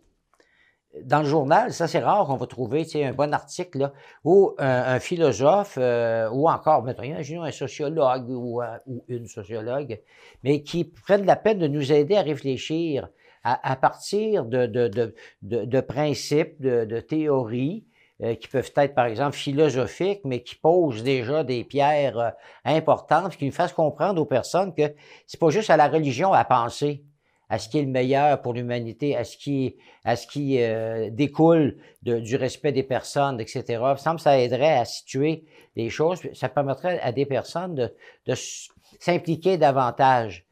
dans 1.05 1.21
le 1.21 1.26
journal, 1.26 1.73
ça 1.73 1.88
c'est 1.88 1.99
rare 1.99 2.26
qu'on 2.26 2.37
va 2.37 2.47
trouver 2.47 2.87
un 3.05 3.12
bon 3.12 3.33
article 3.35 3.79
là, 3.79 3.93
où 4.25 4.55
un, 4.59 4.95
un 4.95 5.00
philosophe 5.00 5.79
euh, 5.81 6.29
ou 6.31 6.49
encore, 6.49 6.83
mettons, 6.83 7.03
imaginons 7.03 7.43
un 7.43 7.53
sociologue 7.53 8.31
ou, 8.31 8.62
euh, 8.62 8.79
ou, 8.87 9.05
une 9.09 9.26
sociologue, 9.26 10.00
mais 10.43 10.62
qui 10.62 10.85
prennent 10.85 11.26
la 11.26 11.37
peine 11.37 11.59
de 11.59 11.67
nous 11.67 11.93
aider 11.93 12.17
à 12.17 12.23
réfléchir 12.23 13.09
à, 13.45 13.73
à 13.73 13.76
partir 13.76 14.45
de, 14.45 14.67
de, 14.67 14.88
de, 14.88 15.15
de, 15.43 15.81
principes, 15.81 16.61
de, 16.61 17.00
théories 17.00 17.85
euh, 18.23 18.35
qui 18.35 18.49
peuvent 18.49 18.73
être, 18.76 18.95
par 18.95 19.07
exemple, 19.07 19.37
philosophiques, 19.37 20.23
mais 20.25 20.43
qui 20.43 20.57
posent 20.57 21.03
déjà 21.03 21.45
des 21.45 21.62
pierres 21.62 22.19
euh, 22.19 22.31
importantes, 22.65 23.37
qui 23.37 23.47
nous 23.47 23.53
fassent 23.53 23.73
comprendre 23.73 24.21
aux 24.21 24.26
personnes 24.26 24.75
que 24.75 24.95
c'est 25.26 25.38
pas 25.38 25.50
juste 25.50 25.71
à 25.71 25.76
la 25.76 25.88
religion 25.88 26.33
à 26.33 26.45
penser 26.45 27.05
à 27.49 27.59
ce 27.59 27.69
qui 27.69 27.79
est 27.79 27.83
le 27.83 27.88
meilleur 27.88 28.43
pour 28.43 28.55
l'humanité, 28.55 29.17
à 29.17 29.25
ce 29.25 29.37
qui, 29.37 29.76
à 30.05 30.17
ce 30.17 30.26
qui 30.26 30.62
euh, 30.62 31.11
découle 31.11 31.76
du 32.03 32.37
respect 32.37 32.73
des 32.73 32.83
personnes, 32.83 33.41
etc. 33.41 33.65
Il 33.69 33.79
me 33.79 33.97
semble 33.97 34.17
que 34.17 34.23
ça 34.23 34.38
aiderait 34.38 34.79
à 34.79 34.85
situer 34.85 35.45
les 35.76 35.91
choses. 35.91 36.21
Ça 36.35 36.49
permettrait 36.49 37.00
à 37.00 37.12
des 37.12 37.26
personnes 37.26 37.75
de, 37.75 38.35
s'impliquer 38.99 39.59
davantage. 39.59 40.45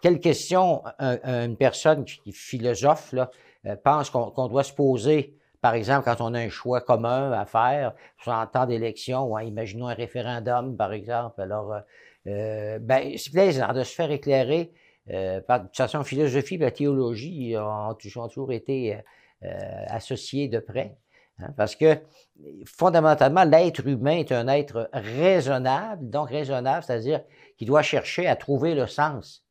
Quelle 0.00 0.20
question 0.20 0.82
un, 0.98 1.18
une 1.44 1.56
personne 1.56 2.04
qui 2.04 2.32
philosophe 2.32 3.14
euh, 3.66 3.76
pense 3.82 4.10
qu'on 4.10 4.30
qu 4.30 4.48
doit 4.48 4.62
se 4.62 4.72
poser, 4.72 5.34
par 5.60 5.74
exemple, 5.74 6.04
quand 6.04 6.20
on 6.20 6.34
a 6.34 6.38
un 6.38 6.48
choix 6.48 6.80
commun 6.80 7.32
à 7.32 7.44
faire, 7.44 7.94
en 8.26 8.46
temps 8.46 8.66
d'élection, 8.66 9.32
ou 9.32 9.38
imaginons 9.40 9.88
un 9.88 9.94
référendum, 9.94 10.76
par 10.76 10.92
exemple. 10.92 11.40
Alors, 11.40 11.72
euh, 11.72 11.80
euh 12.28 12.78
ben, 12.78 13.12
c'est 13.16 13.32
plaisant 13.32 13.72
de 13.72 13.82
se 13.82 13.94
faire 13.94 14.10
éclairer 14.10 14.72
euh, 15.10 15.40
par, 15.40 15.60
de 15.60 15.66
toute 15.66 15.76
façon, 15.76 16.02
philosophie 16.04 16.56
et 16.56 16.58
la 16.58 16.70
théologie 16.70 17.54
ont, 17.56 17.94
toujours 17.94 18.52
été 18.52 18.98
euh, 19.44 19.84
associés 19.88 20.48
de 20.48 20.58
près. 20.58 20.96
Hein, 21.40 21.52
parce 21.56 21.76
que 21.76 21.98
fondamentalement, 22.66 23.44
l'être 23.44 23.86
humain 23.86 24.18
est 24.18 24.32
un 24.32 24.48
être 24.48 24.90
raisonnable, 24.92 26.10
donc 26.10 26.30
raisonnable, 26.30 26.84
c'est-à-dire 26.84 27.22
qu'il 27.56 27.68
doit 27.68 27.82
chercher 27.82 28.26
à 28.26 28.36
trouver 28.36 28.74
le 28.74 28.86
sens 28.86 29.44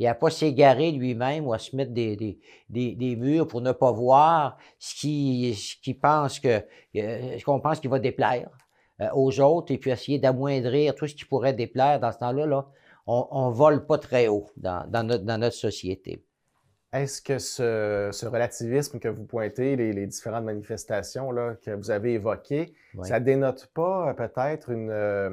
et 0.00 0.08
à 0.08 0.14
pas 0.14 0.30
s'égarer 0.30 0.90
lui-même 0.92 1.46
ou 1.46 1.52
à 1.52 1.58
se 1.58 1.76
mettre 1.76 1.92
des, 1.92 2.16
des, 2.16 2.38
des, 2.70 2.94
des, 2.94 3.16
murs 3.16 3.46
pour 3.46 3.60
ne 3.60 3.70
pas 3.70 3.92
voir 3.92 4.56
ce 4.78 4.94
qui, 4.94 5.54
ce 5.54 5.76
qui 5.82 5.92
pense 5.92 6.40
que, 6.40 6.64
euh, 6.96 7.38
ce 7.38 7.44
qu'on 7.44 7.60
pense 7.60 7.80
qu'il 7.80 7.90
va 7.90 7.98
déplaire 7.98 8.48
euh, 9.02 9.08
aux 9.14 9.38
autres 9.40 9.72
et 9.72 9.78
puis 9.78 9.90
essayer 9.90 10.18
d'amoindrir 10.18 10.94
tout 10.94 11.06
ce 11.06 11.14
qui 11.14 11.26
pourrait 11.26 11.52
déplaire 11.52 12.00
dans 12.00 12.10
ce 12.12 12.18
temps-là, 12.18 12.46
là, 12.46 12.66
on 13.30 13.50
ne 13.50 13.54
vole 13.54 13.86
pas 13.86 13.98
très 13.98 14.28
haut 14.28 14.48
dans, 14.56 14.88
dans, 14.88 15.02
notre, 15.02 15.24
dans 15.24 15.38
notre 15.38 15.56
société. 15.56 16.24
Est-ce 16.92 17.22
que 17.22 17.38
ce, 17.38 18.10
ce, 18.12 18.26
relativisme 18.26 18.98
que 18.98 19.08
vous 19.08 19.24
pointez, 19.24 19.76
les, 19.76 19.92
les 19.92 20.06
différentes 20.06 20.44
manifestations 20.44 21.30
là, 21.30 21.54
que 21.64 21.70
vous 21.70 21.90
avez 21.92 22.14
évoquées, 22.14 22.74
oui. 22.94 23.06
ça 23.06 23.20
dénote 23.20 23.70
pas 23.74 24.08
euh, 24.08 24.14
peut-être 24.14 24.70
une, 24.70 24.90
euh, 24.90 25.30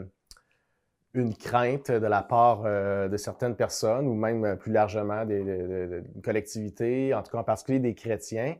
une 1.15 1.35
crainte 1.35 1.89
de 1.89 2.05
la 2.05 2.21
part 2.21 2.61
euh, 2.65 3.07
de 3.07 3.17
certaines 3.17 3.55
personnes 3.55 4.07
ou 4.07 4.13
même 4.13 4.55
plus 4.57 4.71
largement 4.71 5.25
des, 5.25 5.43
des, 5.43 5.87
des 5.87 6.21
collectivités, 6.23 7.15
en 7.15 7.23
tout 7.23 7.31
cas 7.31 7.39
en 7.39 7.43
particulier 7.43 7.79
des 7.79 7.95
chrétiens, 7.95 8.55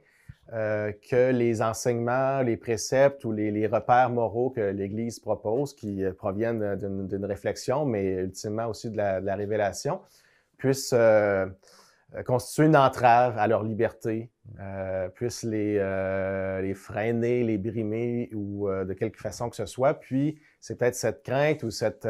euh, 0.53 0.93
que 1.09 1.31
les 1.31 1.61
enseignements, 1.61 2.41
les 2.41 2.55
préceptes 2.55 3.25
ou 3.25 3.31
les, 3.31 3.67
repères 3.67 4.09
moraux 4.09 4.49
que 4.49 4.61
l'Église 4.61 5.19
propose, 5.19 5.73
qui 5.73 6.03
euh, 6.03 6.13
proviennent 6.13 6.75
d'une 6.77 7.25
réflexion, 7.25 7.85
mais 7.85 8.13
ultimement 8.13 8.67
aussi 8.67 8.89
de 8.89 8.97
la, 8.97 9.35
révélation, 9.35 9.99
puissent 10.57 10.93
euh, 12.15 12.23
constituer 12.23 12.67
une 12.67 12.77
entrave 12.77 13.37
à 13.37 13.47
leur 13.47 13.63
liberté, 13.63 14.31
euh, 14.61 15.09
puissent 15.09 15.43
les, 15.43 15.77
euh, 15.77 16.61
les 16.61 16.73
freiner, 16.73 17.43
les 17.43 17.57
brimer 17.57 18.29
ou 18.33 18.69
de 18.69 18.93
quelque 18.93 19.19
façon 19.19 19.49
que 19.49 19.57
ce 19.57 19.65
soit. 19.65 19.95
Puis, 19.95 20.39
c'est 20.61 20.77
peut-être 20.77 20.95
cette 20.95 21.23
crainte 21.23 21.63
ou 21.63 21.69
cette 21.69 22.07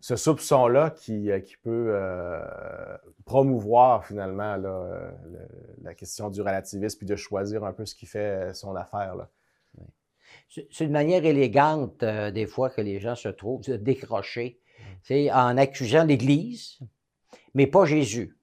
ce 0.00 0.16
soupçon-là 0.16 0.90
qui, 0.90 1.30
qui 1.44 1.56
peut 1.56 1.88
euh, 1.90 2.40
promouvoir 3.24 4.06
finalement 4.06 4.56
là, 4.56 5.12
le, 5.26 5.40
la 5.82 5.94
question 5.94 6.30
du 6.30 6.40
relativisme 6.40 6.98
puis 6.98 7.06
de 7.06 7.16
choisir 7.16 7.64
un 7.64 7.72
peu 7.72 7.84
ce 7.84 7.94
qui 7.94 8.06
fait 8.06 8.54
son 8.54 8.76
affaire. 8.76 9.16
Là. 9.16 9.28
C'est 10.48 10.84
une 10.84 10.92
manière 10.92 11.24
élégante, 11.24 12.02
euh, 12.02 12.30
des 12.30 12.46
fois, 12.46 12.70
que 12.70 12.80
les 12.80 13.00
gens 13.00 13.14
se 13.14 13.28
trouvent 13.28 13.64
de 13.64 13.76
décrocher, 13.76 14.60
mmh. 15.10 15.30
en 15.32 15.56
accusant 15.56 16.04
l'Église, 16.04 16.78
mais 17.54 17.66
pas 17.66 17.84
Jésus. 17.84 18.36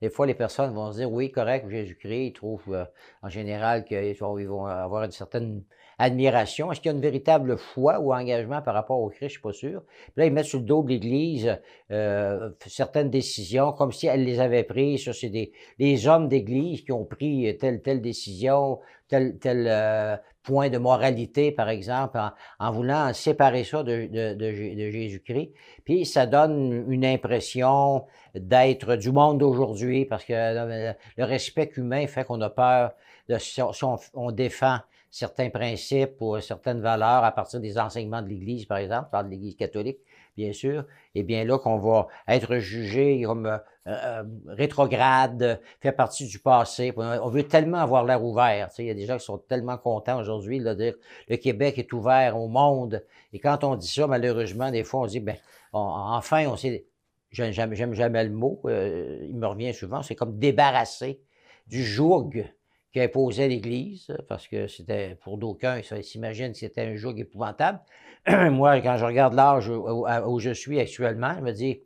Des 0.00 0.10
fois, 0.10 0.26
les 0.26 0.34
personnes 0.34 0.72
vont 0.72 0.92
se 0.92 0.98
dire, 0.98 1.12
oui, 1.12 1.30
correct, 1.30 1.68
Jésus-Christ, 1.68 2.26
ils 2.28 2.32
trouvent 2.32 2.72
euh, 2.72 2.84
en 3.22 3.28
général 3.28 3.84
qu'ils 3.84 4.16
vont 4.18 4.66
avoir 4.66 5.04
une 5.04 5.10
certaine 5.10 5.62
admiration. 6.00 6.72
Est-ce 6.72 6.80
qu'il 6.80 6.90
y 6.90 6.94
a 6.94 6.96
une 6.96 7.02
véritable 7.02 7.56
foi 7.56 8.00
ou 8.00 8.12
engagement 8.12 8.62
par 8.62 8.74
rapport 8.74 9.00
au 9.00 9.08
Christ? 9.08 9.20
Je 9.20 9.24
ne 9.24 9.30
suis 9.30 9.40
pas 9.40 9.52
sûr. 9.52 9.82
Là, 10.16 10.26
ils 10.26 10.32
mettent 10.32 10.46
sur 10.46 10.58
le 10.58 10.64
dos 10.64 10.82
de 10.82 10.88
l'Église 10.88 11.58
euh, 11.90 12.50
certaines 12.66 13.10
décisions 13.10 13.72
comme 13.72 13.92
si 13.92 14.06
elle 14.06 14.24
les 14.24 14.40
avait 14.40 14.64
prises. 14.64 15.04
Ça, 15.04 15.12
c'est 15.12 15.28
des 15.28 15.52
les 15.78 16.08
hommes 16.08 16.28
d'Église 16.28 16.82
qui 16.82 16.92
ont 16.92 17.04
pris 17.04 17.56
telle, 17.58 17.82
telle 17.82 18.00
décision, 18.00 18.80
tel, 19.08 19.38
tel 19.38 19.66
euh, 19.68 20.16
point 20.42 20.70
de 20.70 20.78
moralité, 20.78 21.52
par 21.52 21.68
exemple, 21.68 22.18
en, 22.58 22.72
voulant 22.72 23.12
séparer 23.12 23.64
ça 23.64 23.82
de, 23.82 24.06
de, 24.06 24.34
de, 24.34 24.90
Jésus-Christ. 24.90 25.52
Puis 25.84 26.06
ça 26.06 26.26
donne 26.26 26.84
une 26.88 27.04
impression 27.04 28.04
d'être 28.34 28.96
du 28.96 29.12
monde 29.12 29.38
d'aujourd'hui, 29.38 30.06
parce 30.06 30.24
que 30.24 30.32
euh, 30.32 30.92
le 31.16 31.24
respect 31.24 31.70
humain 31.76 32.06
fait 32.06 32.24
qu'on 32.24 32.40
a 32.40 32.50
peur 32.50 32.92
de 33.28 33.38
si 33.38 33.60
on, 33.62 34.32
défend 34.32 34.78
certains 35.10 35.50
principes 35.50 36.20
ou 36.20 36.38
certaines 36.40 36.80
valeurs 36.80 37.24
à 37.24 37.32
partir 37.32 37.60
des 37.60 37.78
enseignements 37.78 38.22
de 38.22 38.28
l'Église, 38.28 38.66
par 38.66 38.78
exemple, 38.78 39.08
par 39.10 39.24
de 39.24 39.30
l'Église 39.30 39.56
catholique, 39.56 39.98
bien 40.36 40.52
sûr, 40.52 40.84
et 41.14 41.22
bien 41.22 41.44
là 41.44 41.58
qu'on 41.58 41.78
va 41.78 42.06
être 42.28 42.58
jugé 42.58 43.22
comme 43.22 43.46
euh, 43.46 43.58
euh, 43.86 44.22
rétrograde, 44.46 45.60
fait 45.80 45.92
partie 45.92 46.26
du 46.26 46.38
passé. 46.38 46.92
On 46.96 47.28
veut 47.28 47.42
tellement 47.42 47.78
avoir 47.78 48.04
l'air 48.04 48.22
ouvert. 48.22 48.70
Il 48.78 48.84
y 48.84 48.90
a 48.90 48.94
des 48.94 49.06
gens 49.06 49.18
qui 49.18 49.24
sont 49.24 49.38
tellement 49.38 49.78
contents 49.78 50.20
aujourd'hui 50.20 50.60
de 50.60 50.74
dire 50.74 50.94
le 51.28 51.36
Québec 51.36 51.78
est 51.78 51.92
ouvert 51.92 52.38
au 52.38 52.46
monde. 52.46 53.04
Et 53.32 53.40
quand 53.40 53.64
on 53.64 53.74
dit 53.76 53.88
ça, 53.88 54.06
malheureusement, 54.06 54.70
des 54.70 54.84
fois, 54.84 55.00
on 55.00 55.06
dit, 55.06 55.20
ben, 55.20 55.36
enfin, 55.72 56.46
on 56.46 56.56
sait, 56.56 56.86
j'aime 57.30 57.94
jamais 57.94 58.24
le 58.24 58.30
mot, 58.30 58.60
euh, 58.66 59.26
il 59.28 59.36
me 59.36 59.46
revient 59.46 59.74
souvent, 59.74 60.02
c'est 60.02 60.14
comme 60.14 60.38
débarrasser 60.38 61.20
du 61.66 61.82
joug 61.84 62.44
qui 62.92 63.00
imposait 63.00 63.48
l'Église, 63.48 64.08
parce 64.28 64.48
que 64.48 64.66
c'était, 64.66 65.16
pour 65.22 65.38
d'aucuns, 65.38 65.80
ils 65.80 66.04
s'imaginent 66.04 66.52
que 66.52 66.58
c'était 66.58 66.82
un 66.82 66.96
joug 66.96 67.18
épouvantable. 67.18 67.80
Moi, 68.28 68.80
quand 68.80 68.96
je 68.96 69.04
regarde 69.04 69.34
l'âge 69.34 69.68
où, 69.68 70.38
je 70.40 70.50
suis 70.50 70.80
actuellement, 70.80 71.34
je 71.36 71.40
me 71.40 71.52
dis, 71.52 71.80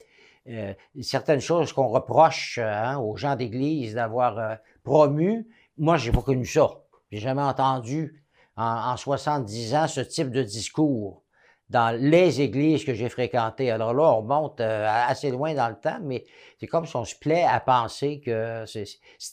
euh, 0.49 0.73
certaines 1.01 1.41
choses 1.41 1.73
qu'on 1.73 1.89
reproche 1.89 2.59
hein, 2.59 2.99
aux 2.99 3.17
gens 3.17 3.37
d'Église 3.37 3.95
d'avoir 3.95 4.39
euh, 4.39 4.55
promu, 4.83 5.47
moi, 5.77 5.97
j'ai 5.97 6.13
pas 6.13 6.23
connu 6.23 6.47
ça. 6.47 6.71
J'ai 7.11 7.19
jamais 7.19 7.43
entendu 7.43 8.23
en, 8.57 8.93
en, 8.93 8.97
70 8.97 9.75
ans 9.75 9.89
ce 9.89 10.01
type 10.01 10.31
de 10.31 10.43
discours 10.43 11.24
dans 11.71 11.97
les 11.99 12.41
églises 12.41 12.85
que 12.85 12.95
j'ai 12.95 13.09
fréquentées. 13.09 13.71
Alors 13.71 13.95
là, 13.95 14.17
on 14.17 14.23
monte 14.23 14.61
euh, 14.61 14.87
assez 14.87 15.31
loin 15.31 15.55
dans 15.55 15.69
le 15.69 15.77
temps, 15.77 15.99
mais 16.03 16.25
c'est 16.61 16.67
comme 16.67 16.87
si 16.87 16.95
on 16.97 17.05
se 17.05 17.15
plaît 17.15 17.45
à 17.45 17.61
penser 17.61 18.21
que 18.21 18.65
c'est 18.67 18.87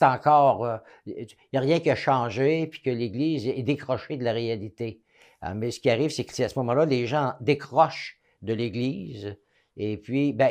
encore... 0.04 0.80
Il 1.06 1.14
euh, 1.14 1.26
n'y 1.52 1.60
a 1.60 1.62
rien 1.62 1.80
qui 1.80 1.90
a 1.90 1.96
changé, 1.96 2.68
puis 2.68 2.82
que 2.82 2.90
l'Église 2.90 3.48
est 3.48 3.64
décrochée 3.64 4.18
de 4.18 4.24
la 4.24 4.32
réalité. 4.32 5.02
Euh, 5.44 5.54
mais 5.56 5.72
ce 5.72 5.80
qui 5.80 5.90
arrive, 5.90 6.10
c'est 6.10 6.24
qu'à 6.24 6.48
ce 6.48 6.58
moment-là, 6.60 6.86
les 6.86 7.06
gens 7.06 7.34
décrochent 7.42 8.18
de 8.42 8.54
l'Église, 8.54 9.36
et 9.78 9.98
puis, 9.98 10.34
ben, 10.34 10.50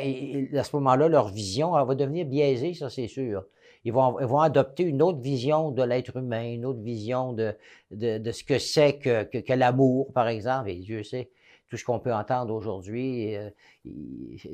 à 0.55 0.63
ce 0.63 0.75
moment-là, 0.77 1.07
leur 1.07 1.29
vision 1.29 1.71
va 1.71 1.95
devenir 1.95 2.25
biaisée, 2.25 2.73
ça 2.73 2.89
c'est 2.89 3.07
sûr. 3.07 3.45
Ils 3.83 3.93
vont, 3.93 4.19
ils 4.19 4.25
vont, 4.25 4.39
adopter 4.39 4.83
une 4.83 5.01
autre 5.01 5.19
vision 5.19 5.71
de 5.71 5.83
l'être 5.83 6.17
humain, 6.17 6.53
une 6.53 6.65
autre 6.65 6.81
vision 6.81 7.33
de, 7.33 7.55
de, 7.91 8.17
de 8.17 8.31
ce 8.31 8.43
que 8.43 8.59
c'est 8.59 8.97
que, 8.97 9.23
que, 9.23 9.39
que 9.39 9.53
l'amour, 9.53 10.11
par 10.13 10.27
exemple, 10.27 10.69
et 10.69 10.75
Dieu 10.75 11.03
sait 11.03 11.29
tout 11.71 11.77
ce 11.77 11.85
qu'on 11.85 11.99
peut 11.99 12.13
entendre 12.13 12.53
aujourd'hui, 12.53 13.33
euh, 13.37 13.49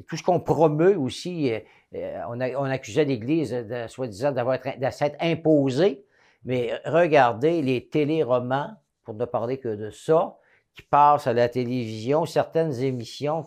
tout 0.08 0.16
ce 0.16 0.22
qu'on 0.22 0.40
promeut 0.40 0.96
aussi. 0.96 1.52
Euh, 1.52 1.60
euh, 1.96 2.22
on, 2.30 2.66
accusait 2.66 3.06
l'Église, 3.06 3.52
de, 3.52 3.88
soi-disant, 3.88 4.32
d'avoir 4.32 4.60
de 4.60 4.90
s'être 4.92 5.18
imposée, 5.20 6.06
mais 6.46 6.80
regardez 6.86 7.64
les 7.64 7.88
téléromans, 7.88 8.70
pour 9.04 9.16
ne 9.16 9.26
parler 9.26 9.58
que 9.58 9.76
de 9.76 9.90
ça, 9.90 10.38
qui 10.76 10.84
passent 10.84 11.26
à 11.26 11.34
la 11.34 11.50
télévision, 11.50 12.28
certaines 12.28 12.84
émissions 12.84 13.44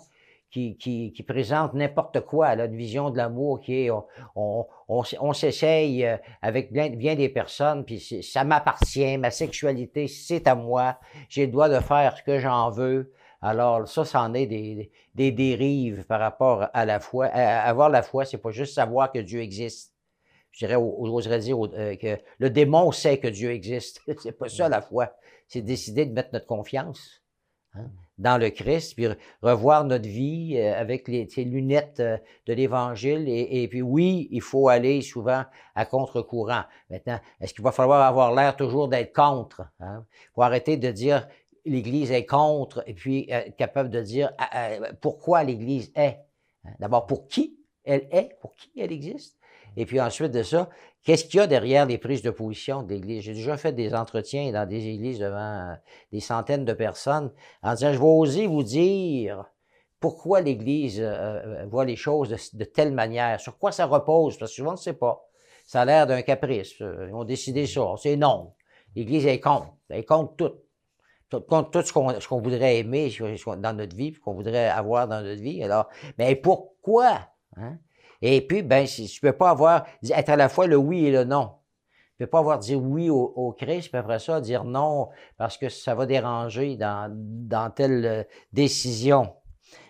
qui, 0.51 1.25
présentent 1.29 1.75
n'importe 1.75 2.23
quoi, 2.23 2.49
une 2.55 2.75
vision 2.75 3.11
de 3.11 3.19
l'amour 3.19 3.61
qui 3.61 3.87
est, 3.87 3.91
on, 4.35 5.33
s'essaye 5.33 6.05
avec 6.43 6.73
bien, 6.73 7.15
des 7.15 7.29
personnes, 7.29 7.85
puis 7.85 8.01
ça 8.01 8.43
m'appartient, 8.43 9.17
ma 9.17 9.31
sexualité, 9.31 10.09
c'est 10.09 10.49
à 10.49 10.57
moi, 10.57 10.99
j'ai 11.29 11.47
le 11.47 11.53
droit 11.53 11.69
de 11.69 11.79
faire 11.79 12.17
ce 12.17 12.25
que 12.25 12.41
j'en 12.41 12.71
veux. 12.71 13.13
Alors, 13.43 13.89
ça, 13.89 14.05
c'en 14.05 14.35
est 14.35 14.47
des, 14.47 14.91
des, 15.15 15.33
dérives 15.33 16.05
par 16.05 16.21
rapport 16.21 16.69
à 16.75 16.85
la 16.85 17.01
foi. 17.01 17.27
avoir 17.27 17.89
la 17.89 18.03
foi, 18.03 18.25
c'est 18.25 18.39
pas 18.39 18.51
juste 18.51 18.75
savoir 18.75 19.11
que 19.13 19.19
Dieu 19.19 19.41
existe. 19.41 19.95
Je 20.53 20.67
dirais, 20.67 20.75
j'oserais 20.75 21.39
dire 21.39 21.57
euh, 21.65 21.97
que 21.97 22.19
le 22.39 22.51
démon 22.51 22.91
sait 22.93 23.19
que 23.19 23.29
Dieu 23.29 23.51
existe. 23.51 24.03
c'est 24.23 24.33
pas 24.33 24.49
ça 24.49 24.69
la 24.69 24.83
foi. 24.83 25.15
C'est 25.49 25.63
décider 25.63 26.07
de 26.07 26.13
mettre 26.13 26.31
notre 26.33 26.47
confiance 26.47 27.23
hein, 27.75 27.87
dans 28.19 28.37
le 28.37 28.51
Christ, 28.51 28.95
puis 28.95 29.07
revoir 29.43 29.85
notre 29.85 30.09
vie 30.09 30.57
euh, 30.59 30.79
avec 30.79 31.09
les, 31.09 31.27
lunettes 31.45 32.01
euh, 32.01 32.19
de 32.47 32.53
l'Évangile. 32.53 33.25
Et, 33.29 33.67
puis 33.69 33.81
oui, 33.81 34.29
il 34.33 34.43
faut 34.43 34.69
aller 34.69 35.03
souvent 35.03 35.45
à 35.75 35.87
contre-courant. 35.87 36.65
Maintenant, 36.91 37.21
est-ce 37.41 37.55
qu'il 37.55 37.65
va 37.65 37.73
falloir 37.73 38.03
avoir 38.03 38.35
l'air 38.35 38.57
toujours 38.57 38.89
d'être 38.89 39.15
contre? 39.15 39.63
Hein? 39.79 40.05
Faut 40.35 40.43
arrêter 40.43 40.77
de 40.77 40.91
dire 40.91 41.29
l'Église 41.65 42.11
est 42.11 42.27
contre, 42.27 42.83
et 42.87 42.95
puis 42.95 43.27
euh, 43.31 43.43
capable 43.57 43.91
de 43.91 44.01
dire 44.01 44.33
ah, 44.39 44.49
ah, 44.53 44.69
pourquoi 45.01 45.45
l'Église 45.45 45.93
est. 45.95 46.19
Hein, 46.65 46.71
d'abord, 46.79 47.07
pour 47.07 47.27
qui 47.27 47.59
elle 47.85 48.09
est, 48.11 48.37
pour 48.41 48.55
qui 48.55 48.71
elle 48.79 48.93
existe? 48.93 49.39
Et 49.77 49.87
puis 49.87 50.01
ensuite 50.01 50.33
de 50.33 50.43
ça, 50.43 50.69
qu'est-ce 51.05 51.25
qu'il 51.25 51.39
y 51.39 51.43
a 51.43 51.47
derrière 51.47 51.87
les 51.87 51.99
prises 51.99 52.23
de 52.23 52.31
position 52.31 52.83
de 52.83 52.93
l'Église? 52.93 53.23
J'ai 53.23 53.35
déjà 53.35 53.57
fait 53.57 53.73
des 53.73 53.95
entretiens 53.95 54.51
dans 54.53 54.69
des 54.69 54.87
églises 54.89 55.19
devant 55.19 55.71
euh, 55.71 55.75
des 56.13 56.21
centaines 56.21 56.65
de 56.65 56.73
personnes 56.73 57.33
en 57.63 57.75
disant, 57.75 57.93
je 57.93 57.99
vais 57.99 58.05
oser 58.05 58.47
vous 58.47 58.63
dire 58.63 59.45
pourquoi 60.01 60.41
l'Église 60.41 60.99
euh, 61.01 61.67
voit 61.67 61.85
les 61.85 61.97
choses 61.97 62.31
de, 62.53 62.65
telle 62.65 62.93
manière, 62.93 63.39
sur 63.39 63.59
quoi 63.59 63.71
ça 63.71 63.87
repose, 63.87 64.39
parce 64.39 64.51
que 64.51 64.57
souvent 64.57 64.71
on 64.71 64.75
ne 64.75 64.79
sait 64.79 64.95
pas. 64.95 65.25
Ça 65.65 65.83
a 65.83 65.85
l'air 65.85 66.07
d'un 66.07 66.23
caprice. 66.23 66.81
Ils 66.81 67.15
ont 67.15 67.25
décidé 67.25 67.67
ça. 67.67 67.95
C'est 67.99 68.17
non. 68.17 68.55
L'Église 68.97 69.27
est 69.27 69.39
contre. 69.39 69.69
Elle 69.89 70.01
est 70.01 70.05
contre 70.05 70.35
tout 71.31 71.41
tout, 71.41 71.83
ce 71.83 71.93
qu'on 72.29 72.41
voudrait 72.41 72.79
aimer 72.79 73.13
dans 73.59 73.73
notre 73.73 73.97
vie, 73.97 74.13
qu'on 74.15 74.35
voudrait 74.35 74.69
avoir 74.69 75.07
dans 75.07 75.23
notre 75.23 75.41
vie. 75.41 75.63
Alors, 75.63 75.89
mais 76.19 76.35
pourquoi? 76.35 77.21
Hein? 77.57 77.79
Et 78.23 78.47
puis, 78.47 78.63
ben, 78.63 78.87
si, 78.87 79.07
tu 79.07 79.21
peux 79.21 79.33
pas 79.33 79.51
avoir, 79.51 79.87
être 80.03 80.29
à 80.29 80.37
la 80.37 80.49
fois 80.49 80.67
le 80.67 80.77
oui 80.77 81.07
et 81.07 81.13
le 81.13 81.25
non. 81.25 81.53
Tu 82.13 82.25
peux 82.25 82.31
pas 82.31 82.41
avoir 82.41 82.59
dire 82.59 82.83
oui 82.83 83.09
au, 83.09 83.57
Christ, 83.59 83.89
puis 83.89 83.99
après 83.99 84.19
ça, 84.19 84.43
dire 84.43 84.65
non 84.65 85.09
parce 85.39 85.57
que 85.57 85.71
ça 85.71 85.95
va 85.95 86.05
déranger 86.05 86.77
dans, 86.77 87.11
dans 87.11 87.71
telle 87.71 88.05
euh, 88.05 88.25
décision. 88.53 89.33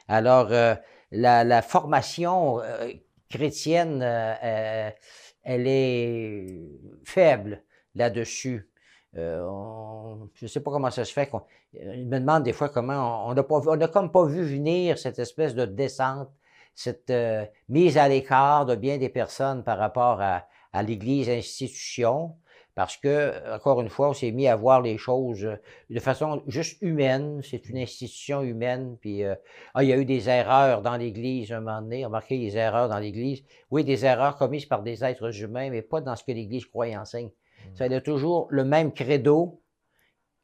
Alors, 0.06 0.52
euh, 0.52 0.74
la, 1.10 1.62
formation 1.62 2.60
euh, 2.60 2.88
chrétienne, 3.28 4.02
elle 4.02 5.66
est 5.66 6.70
faible 7.04 7.64
là-dessus. 7.96 8.69
Euh, 9.16 10.14
je 10.34 10.44
ne 10.44 10.48
sais 10.48 10.60
pas 10.60 10.70
comment 10.70 10.90
ça 10.90 11.04
se 11.04 11.12
fait. 11.12 11.26
Qu'on, 11.26 11.42
il 11.74 12.06
me 12.06 12.20
demande 12.20 12.44
des 12.44 12.52
fois 12.52 12.68
comment 12.68 13.28
on 13.28 13.34
n'a 13.34 13.44
on 13.48 13.80
a 13.80 13.88
comme 13.88 14.12
pas 14.12 14.24
vu 14.24 14.42
venir 14.42 14.98
cette 14.98 15.18
espèce 15.18 15.54
de 15.54 15.66
descente, 15.66 16.30
cette 16.74 17.10
euh, 17.10 17.44
mise 17.68 17.98
à 17.98 18.08
l'écart 18.08 18.66
de 18.66 18.76
bien 18.76 18.98
des 18.98 19.08
personnes 19.08 19.64
par 19.64 19.78
rapport 19.78 20.20
à, 20.20 20.46
à 20.72 20.82
l'Église 20.82 21.28
institution, 21.28 22.36
parce 22.74 22.96
que 22.96 23.52
encore 23.52 23.80
une 23.80 23.88
fois, 23.88 24.10
on 24.10 24.12
s'est 24.12 24.30
mis 24.30 24.46
à 24.46 24.54
voir 24.56 24.80
les 24.80 24.96
choses 24.96 25.46
de 25.90 26.00
façon 26.00 26.42
juste 26.46 26.80
humaine. 26.80 27.40
C'est 27.42 27.68
une 27.68 27.78
institution 27.78 28.42
humaine. 28.42 28.96
Puis 29.00 29.24
euh, 29.24 29.34
ah, 29.74 29.82
il 29.82 29.88
y 29.88 29.92
a 29.92 29.96
eu 29.96 30.04
des 30.04 30.28
erreurs 30.28 30.82
dans 30.82 30.96
l'Église 30.96 31.52
un 31.52 31.60
moment 31.60 31.82
donné. 31.82 32.04
Remarquez 32.04 32.38
les 32.38 32.56
erreurs 32.56 32.88
dans 32.88 32.98
l'Église. 32.98 33.42
Oui, 33.70 33.84
des 33.84 34.04
erreurs 34.04 34.36
commises 34.36 34.66
par 34.66 34.82
des 34.82 35.04
êtres 35.04 35.42
humains, 35.42 35.68
mais 35.70 35.82
pas 35.82 36.00
dans 36.00 36.14
ce 36.16 36.22
que 36.24 36.32
l'Église 36.32 36.64
croit 36.66 36.88
et 36.88 36.96
enseigne. 36.96 37.30
Ça 37.74 37.84
a 37.84 38.00
toujours 38.00 38.46
le 38.50 38.64
même 38.64 38.92
credo 38.92 39.60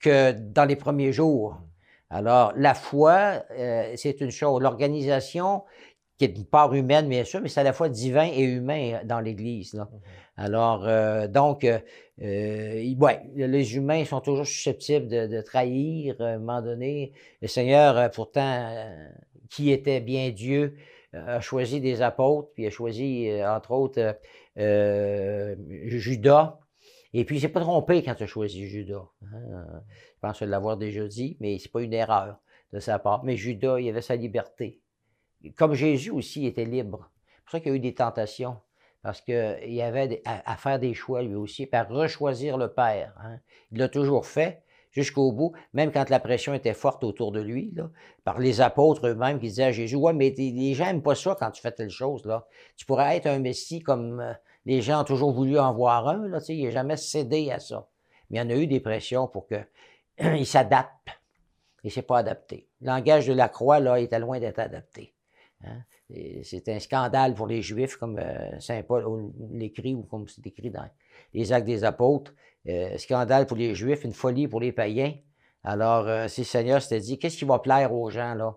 que 0.00 0.33
dans 0.33 0.64
les 0.64 0.76
premiers 0.76 1.12
jours. 1.12 1.59
Alors, 2.11 2.52
la 2.57 2.74
foi, 2.74 3.44
euh, 3.52 3.92
c'est 3.96 4.20
une 4.20 4.31
chose. 4.31 4.62
L'organisation, 4.62 5.64
qui 6.18 6.24
est 6.24 6.37
une 6.37 6.44
part 6.44 6.72
humaine, 6.72 7.09
bien 7.09 7.24
sûr, 7.24 7.40
mais 7.40 7.48
c'est 7.48 7.61
à 7.61 7.64
la 7.64 7.72
fois 7.72 7.88
divin 7.88 8.29
et 8.33 8.42
humain 8.42 9.00
dans 9.05 9.20
l'Église. 9.20 9.74
Mm-hmm. 9.74 9.88
Alors, 10.37 10.87
euh, 10.87 11.26
donc, 11.26 11.64
euh, 11.64 11.81
ouais, 12.18 13.22
les 13.35 13.76
humains 13.76 14.05
sont 14.05 14.20
toujours 14.20 14.46
susceptibles 14.46 15.09
de, 15.09 15.40
trahir 15.40 16.20
à 16.20 16.26
un 16.26 16.38
moment 16.38 16.62
donné. 16.62 17.12
Le 17.42 17.48
Seigneur, 17.48 18.11
pourtant, 18.12 18.87
qui 19.50 19.72
était 19.72 20.00
bien 20.00 20.31
Dieu, 20.31 20.76
a 21.12 21.40
choisi 21.40 21.81
des 21.81 22.02
apôtres, 22.02 22.50
puis 22.55 22.66
a 22.66 22.70
choisi, 22.70 23.31
entre 23.44 23.72
autres, 23.72 24.16
Judas, 24.57 26.59
et 27.18 27.24
puis, 27.24 27.37
il 27.37 27.40
s'est 27.40 27.48
pas 27.48 27.61
trompé 27.61 28.02
quand 28.02 28.14
il 28.18 28.22
a 28.24 28.26
choisi 28.26 28.66
Judas. 28.66 29.09
Hein. 29.22 29.83
Je 29.87 30.20
pense 30.20 30.42
l'avoir 30.42 30.76
déjà 30.76 31.09
dit, 31.09 31.38
mais 31.40 31.59
c'est 31.59 31.72
pas 31.72 31.81
une 31.81 31.94
erreur 31.94 32.38
de 32.74 32.79
sa 32.79 32.98
part. 32.98 33.24
Mais 33.24 33.37
Judas, 33.37 33.81
il 33.81 33.88
avait 33.88 34.02
sa 34.02 34.16
liberté. 34.16 34.83
Comme 35.57 35.72
Jésus 35.72 36.11
aussi 36.11 36.44
était 36.44 36.66
libre. 36.66 37.11
C'est 37.24 37.42
pour 37.42 37.50
ça 37.52 37.61
qu'il 37.61 37.70
y 37.70 37.72
a 37.72 37.76
eu 37.76 37.81
des 37.81 37.94
tentations. 37.94 38.59
Parce 39.00 39.22
qu'il 39.22 39.81
avait 39.81 40.20
à, 40.26 40.57
faire 40.59 40.79
des 40.79 40.92
choix 40.92 41.22
lui 41.22 41.37
aussi, 41.37 41.66
à 41.72 41.85
rechoisir 41.85 42.59
le 42.59 42.70
Père. 42.70 43.14
Hein. 43.22 43.38
Il 43.72 43.79
l'a 43.79 43.88
toujours 43.88 44.26
fait 44.26 44.62
jusqu'au 44.90 45.33
bout, 45.33 45.52
même 45.72 45.92
quand 45.92 46.11
la 46.11 46.20
pression 46.20 46.52
était 46.52 46.74
forte 46.74 47.02
autour 47.02 47.33
de 47.33 47.40
lui, 47.40 47.74
par 48.24 48.38
les 48.40 48.61
apôtres 48.61 49.07
eux-mêmes 49.07 49.38
qui 49.38 49.46
disaient 49.46 49.64
à 49.64 49.72
Jésus, 49.72 49.96
ouais, 49.96 50.12
mais 50.12 50.35
les 50.37 50.74
gens 50.74 50.87
n'aiment 50.87 51.02
pas 51.02 51.14
ça 51.14 51.35
quand 51.38 51.50
tu 51.50 51.62
fais 51.62 51.72
telle 51.72 51.90
chose, 51.90 52.26
là. 52.26 52.46
Tu 52.76 52.85
pourrais 52.85 53.16
être 53.16 53.26
un 53.26 53.38
Messie 53.38 53.81
comme 53.81 54.20
euh, 54.20 54.33
les 54.66 54.83
gens 54.83 55.00
ont 55.00 55.05
toujours 55.05 55.33
voulu 55.33 55.59
en 55.59 55.72
voir 55.72 56.09
un, 56.09 56.29
là, 56.29 56.40
il 56.48 56.64
n'a 56.64 56.70
jamais 56.70 56.96
cédé 56.96 57.50
à 57.50 57.61
ça. 57.61 57.88
Mais 58.29 58.38
il 58.38 58.40
y 58.40 58.44
en 58.44 58.50
a 58.50 58.55
eu 58.61 58.66
des 58.66 58.81
pressions 58.81 59.29
pour 59.29 59.46
qu'il 59.46 59.66
s'adapte. 60.46 61.09
Il 61.85 61.87
ne 61.87 61.92
s'est 61.92 62.02
pas 62.02 62.18
adapté. 62.18 62.68
Le 62.81 62.88
langage 62.88 63.29
de 63.29 63.33
la 63.33 63.48
croix, 63.48 63.79
là, 63.79 64.00
était 64.00 64.18
loin 64.18 64.40
d'être 64.40 64.59
adapté. 64.59 65.14
Hein. 65.64 65.79
C'est 66.42 66.68
un 66.68 66.81
scandale 66.81 67.35
pour 67.35 67.46
les 67.46 67.62
Juifs, 67.62 67.96
comme 67.96 68.18
euh, 68.18 68.59
Saint 68.59 68.83
Paul 68.83 69.33
l'écrit, 69.52 69.94
ou 69.94 70.02
comme 70.02 70.26
c'est 70.29 70.44
écrit 70.46 70.70
dans 70.70 70.88
les 71.33 71.52
Actes 71.52 71.66
des 71.66 71.85
Apôtres. 71.85 72.33
Euh, 72.68 72.98
scandale 72.98 73.46
pour 73.46 73.57
les 73.57 73.74
Juifs, 73.76 74.02
une 74.02 74.12
folie 74.12 74.48
pour 74.48 74.61
les 74.61 74.72
païens. 74.72 75.14
Alors, 75.62 76.09
euh, 76.09 76.26
si 76.26 76.40
le 76.40 76.46
Seigneur 76.46 76.83
s'était 76.83 77.00
dit, 77.00 77.18
qu'est-ce 77.18 77.38
qui 77.38 77.44
va 77.44 77.61
plaire 77.61 77.92
aux 77.92 78.11
gens, 78.11 78.35
là? 78.35 78.57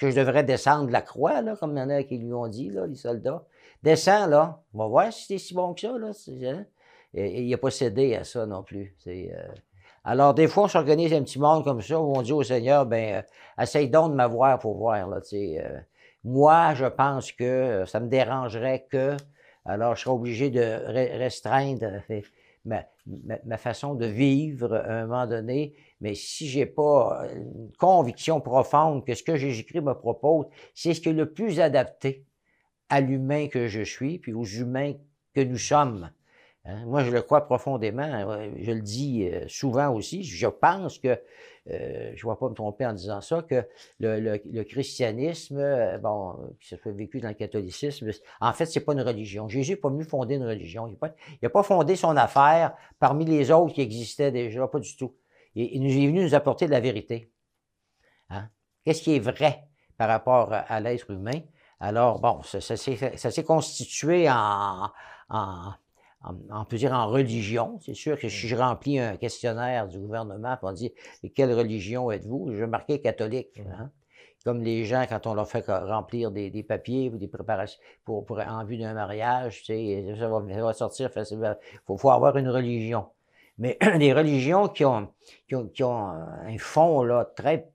Que 0.00 0.10
je 0.10 0.16
devrais 0.16 0.42
descendre 0.42 0.90
la 0.90 1.02
croix, 1.02 1.42
là, 1.42 1.54
comme 1.56 1.76
il 1.76 1.78
y 1.78 1.82
en 1.82 1.90
a 1.90 2.02
qui 2.02 2.18
lui 2.18 2.32
ont 2.32 2.48
dit, 2.48 2.70
là, 2.70 2.86
les 2.86 2.96
soldats. 2.96 3.46
Descends, 3.86 4.26
là. 4.26 4.60
On 4.74 4.78
va 4.78 4.86
voir 4.88 5.12
si 5.12 5.26
c'est 5.26 5.38
si 5.38 5.54
bon 5.54 5.72
que 5.72 5.82
ça, 5.82 5.96
là. 5.96 6.10
Hein. 6.42 6.64
Il 7.14 7.48
n'a 7.48 7.56
pas 7.56 7.70
cédé 7.70 8.16
à 8.16 8.24
ça 8.24 8.44
non 8.44 8.64
plus. 8.64 8.96
Alors, 10.02 10.34
des 10.34 10.48
fois, 10.48 10.64
on 10.64 10.68
s'organise 10.68 11.14
un 11.14 11.22
petit 11.22 11.38
monde 11.38 11.62
comme 11.62 11.80
ça 11.80 12.00
où 12.00 12.18
on 12.18 12.20
dit 12.20 12.32
au 12.32 12.42
Seigneur, 12.42 12.84
ben, 12.84 13.22
essaye 13.56 13.88
donc 13.88 14.10
de 14.10 14.16
m'avoir 14.16 14.58
pour 14.58 14.76
voir, 14.76 15.08
là, 15.08 15.20
sais. 15.22 15.64
Moi, 16.24 16.74
je 16.74 16.86
pense 16.86 17.30
que 17.30 17.84
ça 17.86 18.00
me 18.00 18.08
dérangerait 18.08 18.88
que, 18.90 19.16
alors 19.64 19.94
je 19.94 20.02
serais 20.02 20.14
obligé 20.16 20.50
de 20.50 20.80
restreindre 21.18 22.02
euh, 22.10 22.20
ma, 22.64 23.56
façon 23.56 23.94
de 23.94 24.06
vivre 24.06 24.74
à 24.74 24.94
un 24.94 25.06
moment 25.06 25.28
donné, 25.28 25.74
mais 26.00 26.16
si 26.16 26.48
j'ai 26.48 26.66
pas 26.66 27.22
une 27.32 27.70
conviction 27.78 28.40
profonde 28.40 29.04
que 29.04 29.14
ce 29.14 29.22
que 29.22 29.36
Jésus-Christ 29.36 29.82
me 29.82 29.94
propose, 29.94 30.46
c'est 30.74 30.92
ce 30.92 31.00
qui 31.00 31.10
est 31.10 31.12
le 31.12 31.30
plus 31.30 31.60
adapté 31.60 32.25
à 32.88 33.00
l'humain 33.00 33.48
que 33.48 33.68
je 33.68 33.82
suis, 33.82 34.18
puis 34.18 34.32
aux 34.32 34.44
humains 34.44 34.94
que 35.34 35.40
nous 35.40 35.58
sommes. 35.58 36.10
Hein. 36.66 36.84
Moi, 36.86 37.04
je 37.04 37.10
le 37.10 37.22
crois 37.22 37.46
profondément. 37.46 38.08
Je 38.58 38.72
le 38.72 38.80
dis 38.80 39.28
euh, 39.28 39.46
souvent 39.48 39.92
aussi. 39.92 40.24
Je 40.24 40.46
pense 40.46 40.98
que 40.98 41.08
euh, 41.08 42.12
je 42.14 42.26
ne 42.26 42.32
vais 42.32 42.36
pas 42.38 42.48
me 42.48 42.54
tromper 42.54 42.86
en 42.86 42.92
disant 42.92 43.20
ça, 43.20 43.42
que 43.42 43.66
le, 43.98 44.62
christianisme, 44.62 45.58
euh, 45.58 45.98
bon, 45.98 46.54
qui 46.60 46.68
se 46.68 46.76
fait 46.76 46.92
vécu 46.92 47.20
dans 47.20 47.28
le 47.28 47.34
catholicisme, 47.34 48.10
en 48.40 48.52
fait, 48.52 48.66
c'est 48.66 48.80
pas 48.80 48.92
une 48.92 49.00
religion. 49.00 49.48
Jésus 49.48 49.72
n'est 49.72 49.76
pas 49.76 49.88
venu 49.88 50.04
fonder 50.04 50.36
une 50.36 50.46
religion. 50.46 50.86
Il 50.86 50.96
n'a 51.42 51.50
pas, 51.50 51.62
fondé 51.62 51.96
son 51.96 52.16
affaire 52.16 52.74
parmi 52.98 53.24
les 53.24 53.50
autres 53.50 53.74
qui 53.74 53.80
existaient 53.80 54.30
déjà, 54.30 54.66
pas 54.68 54.78
du 54.78 54.96
tout. 54.96 55.14
Il, 55.54 55.86
est 55.86 56.06
venu 56.06 56.22
nous 56.22 56.34
apporter 56.34 56.66
de 56.66 56.72
la 56.72 56.80
vérité. 56.80 57.30
Hein? 58.28 58.48
Qu'est-ce 58.84 59.02
qui 59.02 59.16
est 59.16 59.20
vrai 59.20 59.64
par 59.96 60.08
rapport 60.08 60.52
à 60.52 60.80
l'être 60.80 61.10
humain? 61.10 61.40
Alors, 61.80 62.20
bon, 62.20 62.40
ça, 62.42 62.76
s'est 62.76 63.44
constitué 63.44 64.28
en 64.30 64.90
on 66.50 66.64
peut 66.64 66.76
dire 66.76 66.92
en 66.92 67.06
religion. 67.08 67.78
C'est 67.84 67.94
sûr 67.94 68.18
que 68.18 68.28
si 68.28 68.48
je 68.48 68.56
remplis 68.56 68.98
un 68.98 69.16
questionnaire 69.16 69.88
du 69.88 69.98
gouvernement, 69.98 70.56
on 70.62 70.72
dit 70.72 70.92
quelle 71.34 71.52
religion 71.52 72.10
êtes-vous, 72.10 72.52
je 72.52 72.58
vais 72.58 72.66
marquer 72.66 73.00
catholique. 73.00 73.60
Hein. 73.60 73.90
Comme 74.44 74.62
les 74.62 74.84
gens, 74.84 75.04
quand 75.08 75.26
on 75.26 75.34
leur 75.34 75.48
fait 75.48 75.64
remplir 75.66 76.30
des, 76.30 76.62
papiers 76.62 77.10
ou 77.10 77.18
des 77.18 77.26
préparations 77.26 77.80
pour, 78.04 78.24
pour 78.24 78.38
en 78.38 78.64
vue 78.64 78.78
d'un 78.78 78.94
mariage, 78.94 79.62
tu 79.62 79.74
sais, 79.74 80.14
ça, 80.18 80.28
va, 80.28 80.72
sortir 80.72 81.10
facilement. 81.10 81.54
Il 81.72 81.98
faut, 81.98 82.10
avoir 82.10 82.36
une 82.36 82.48
religion. 82.48 83.06
Mais 83.58 83.76
les 83.98 84.12
religions 84.12 84.68
qui 84.68 84.84
ont, 84.84 85.08
qui 85.48 85.82
ont, 85.82 86.06
un 86.06 86.58
fond 86.58 87.02
là, 87.02 87.24
très 87.24 87.68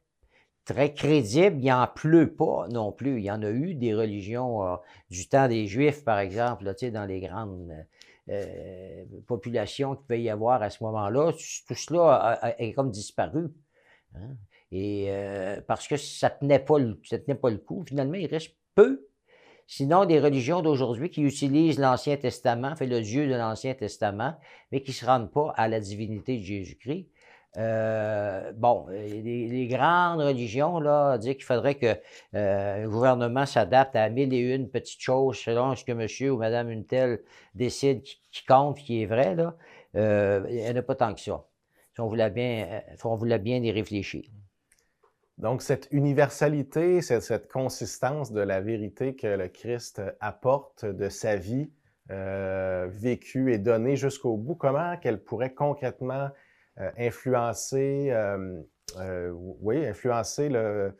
très 0.65 0.93
crédible, 0.93 1.57
il 1.59 1.71
en 1.71 1.87
pleut 1.87 2.33
pas 2.33 2.67
non 2.69 2.91
plus. 2.91 3.19
Il 3.19 3.23
y 3.23 3.31
en 3.31 3.43
a 3.43 3.49
eu 3.49 3.75
des 3.75 3.93
religions 3.93 4.65
euh, 4.65 4.75
du 5.09 5.27
temps 5.27 5.47
des 5.47 5.67
Juifs, 5.67 6.03
par 6.03 6.19
exemple, 6.19 6.63
dans 6.91 7.05
les 7.05 7.19
grandes 7.21 7.71
euh, 8.29 9.03
population 9.27 9.95
qu'il 9.95 10.05
peut 10.05 10.19
y 10.19 10.29
avoir 10.29 10.61
à 10.61 10.69
ce 10.69 10.83
moment-là, 10.83 11.31
tout 11.67 11.75
cela 11.75 12.55
est 12.59 12.73
comme 12.73 12.91
disparu. 12.91 13.49
Hein. 14.15 14.35
Et 14.71 15.07
euh, 15.09 15.59
parce 15.67 15.87
que 15.87 15.97
ça 15.97 16.29
ne 16.29 16.39
tenait, 16.39 16.59
pas 16.59 16.79
le, 16.79 16.99
le 17.11 17.57
coup, 17.57 17.83
finalement, 17.85 18.13
il 18.13 18.27
reste 18.27 18.55
peu. 18.75 19.07
Sinon, 19.67 20.05
des 20.05 20.19
religions 20.19 20.61
d'aujourd'hui 20.61 21.09
qui 21.09 21.21
utilisent 21.21 21.79
l'Ancien 21.79 22.17
Testament, 22.17 22.75
fait 22.75 22.87
le 22.87 23.01
Dieu 23.01 23.27
de 23.27 23.35
l'Ancien 23.35 23.73
Testament, 23.73 24.35
mais 24.71 24.81
qui 24.81 24.91
ne 24.91 24.95
se 24.95 25.05
rendent 25.05 25.31
pas 25.31 25.53
à 25.55 25.67
la 25.67 25.79
divinité 25.79 26.37
de 26.37 26.43
Jésus-Christ. 26.43 27.07
Euh, 27.57 28.53
bon, 28.53 28.87
les, 28.89 29.67
grandes 29.67 30.21
religions, 30.21 30.79
là, 30.79 31.17
dire 31.17 31.35
qu'il 31.35 31.43
faudrait 31.43 31.75
que 31.75 31.97
euh, 32.33 32.83
le 32.83 32.89
gouvernement 32.89 33.45
s'adapte 33.45 33.95
à 33.95 34.09
mille 34.09 34.33
et 34.33 34.55
une 34.55 34.69
petites 34.69 35.01
choses 35.01 35.37
selon 35.37 35.75
ce 35.75 35.83
que 35.83 35.91
monsieur 35.91 36.31
ou 36.31 36.37
madame 36.37 36.69
une 36.69 36.85
telle 36.85 37.21
décide 37.53 38.03
qui, 38.03 38.45
compte, 38.45 38.77
qui 38.77 39.03
est 39.03 39.05
vrai, 39.05 39.35
là, 39.35 39.55
euh, 39.95 40.45
il 40.49 40.55
n'y 40.55 40.69
en 40.69 40.75
a 40.77 40.81
pas 40.81 40.95
tant 40.95 41.13
que 41.13 41.19
ça. 41.19 41.43
On 41.99 42.07
voulait 42.07 42.29
bien, 42.29 42.81
on 43.03 43.15
voulait 43.15 43.37
bien 43.37 43.61
y 43.61 43.71
réfléchir. 43.71 44.23
Donc, 45.37 45.61
cette 45.61 45.87
universalité, 45.91 47.01
cette, 47.01 47.47
consistance 47.51 48.31
de 48.31 48.41
la 48.41 48.61
vérité 48.61 49.15
que 49.15 49.27
le 49.27 49.49
Christ 49.49 50.01
apporte 50.19 50.85
de 50.85 51.09
sa 51.09 51.35
vie 51.35 51.69
vécue 52.09 53.53
et 53.53 53.57
donnée 53.57 53.97
jusqu'au 53.97 54.35
bout, 54.35 54.55
comment 54.55 54.97
qu'elle 54.97 55.21
pourrait 55.23 55.53
concrètement 55.53 56.29
euh, 56.29 56.29
influencer, 56.97 58.09
euh, 58.11 58.61
euh, 58.97 59.31
oui, 59.33 59.85
influencer 59.85 60.49
le, 60.49 60.93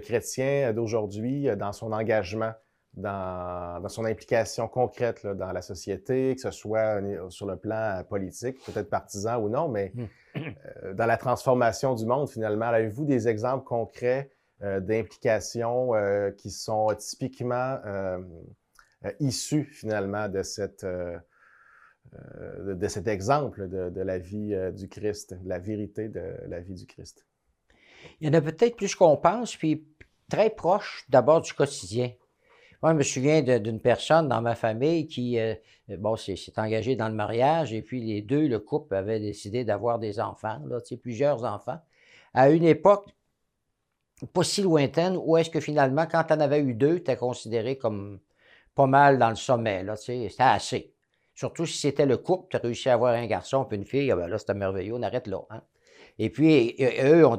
chrétien 0.00 0.72
d'aujourd'hui 0.72 1.48
dans 1.56 1.72
son 1.72 1.92
engagement, 1.92 2.52
dans, 2.94 3.88
son 3.88 4.04
implication 4.04 4.68
concrète 4.68 5.26
dans 5.26 5.52
la 5.52 5.62
société, 5.62 6.34
que 6.34 6.40
ce 6.40 6.50
soit 6.50 7.00
sur 7.30 7.46
le 7.46 7.56
plan 7.56 8.02
politique, 8.08 8.62
peut-être 8.64 8.90
partisan 8.90 9.38
ou 9.38 9.48
non, 9.48 9.68
mais 9.68 9.92
mmh. 9.94 10.92
dans 10.94 11.06
la 11.06 11.16
transformation 11.16 11.94
du 11.94 12.04
monde 12.04 12.28
finalement. 12.28 12.66
Avez-vous 12.66 13.06
des 13.06 13.28
exemples 13.28 13.64
concrets 13.64 14.30
d'implications 14.60 15.92
qui 16.36 16.50
sont 16.50 16.88
typiquement 16.98 17.78
issus 19.20 19.64
finalement 19.64 20.28
de 20.28 20.42
cette 20.42 20.84
euh, 22.14 22.74
de, 22.74 22.88
cet 22.88 23.06
exemple 23.06 23.68
de, 23.68 24.00
la 24.00 24.18
vie 24.18 24.54
euh, 24.54 24.70
du 24.70 24.88
Christ, 24.88 25.34
de 25.34 25.48
la 25.48 25.58
vérité 25.58 26.08
de 26.08 26.22
la 26.48 26.60
vie 26.60 26.74
du 26.74 26.86
Christ. 26.86 27.26
Il 28.20 28.26
y 28.26 28.30
en 28.30 28.34
a 28.34 28.40
peut-être 28.40 28.76
plus 28.76 28.94
qu'on 28.94 29.16
pense, 29.16 29.56
puis 29.56 29.86
très 30.28 30.50
proche 30.50 31.04
d'abord 31.08 31.40
du 31.40 31.52
quotidien. 31.52 32.12
Moi, 32.82 32.92
je 32.92 32.98
me 32.98 33.02
souviens 33.02 33.42
d'une 33.42 33.80
personne 33.80 34.28
dans 34.28 34.40
ma 34.40 34.54
famille 34.54 35.06
qui, 35.06 35.38
euh, 35.38 35.54
bon, 35.88 36.16
s'est 36.16 36.36
engagée 36.56 36.96
dans 36.96 37.08
le 37.08 37.14
mariage, 37.14 37.72
et 37.72 37.82
puis 37.82 38.00
les 38.00 38.22
deux, 38.22 38.46
le 38.46 38.60
couple, 38.60 38.94
avait 38.94 39.20
décidé 39.20 39.64
d'avoir 39.64 39.98
des 39.98 40.20
enfants, 40.20 40.60
là, 40.66 40.78
plusieurs 41.02 41.44
enfants, 41.44 41.80
à 42.34 42.50
une 42.50 42.64
époque 42.64 43.08
pas 44.32 44.42
si 44.42 44.62
lointaine, 44.62 45.16
où 45.16 45.36
est-ce 45.36 45.50
que 45.50 45.60
finalement, 45.60 46.06
quand 46.06 46.24
tu 46.24 46.32
en 46.32 46.40
avais 46.40 46.60
eu 46.60 46.74
deux, 46.74 47.02
tu 47.02 47.16
considéré 47.16 47.78
comme 47.78 48.18
pas 48.74 48.86
mal 48.86 49.18
dans 49.18 49.30
le 49.30 49.36
sommet, 49.36 49.84
c'était 49.96 50.34
assez. 50.38 50.92
Surtout 51.38 51.66
si 51.66 51.78
c'était 51.78 52.04
le 52.04 52.16
couple, 52.16 52.48
tu 52.50 52.56
as 52.56 52.58
réussi 52.58 52.88
à 52.88 52.94
avoir 52.94 53.14
un 53.14 53.26
garçon 53.26 53.64
et 53.70 53.76
une 53.76 53.84
fille, 53.84 54.10
ah 54.10 54.16
ben 54.16 54.26
là, 54.26 54.38
c'était 54.38 54.54
merveilleux, 54.54 54.94
on 54.94 55.02
arrête 55.02 55.28
là. 55.28 55.38
Hein. 55.50 55.62
Et 56.18 56.30
puis, 56.30 56.74
eux 56.80 57.24
ont, 57.24 57.36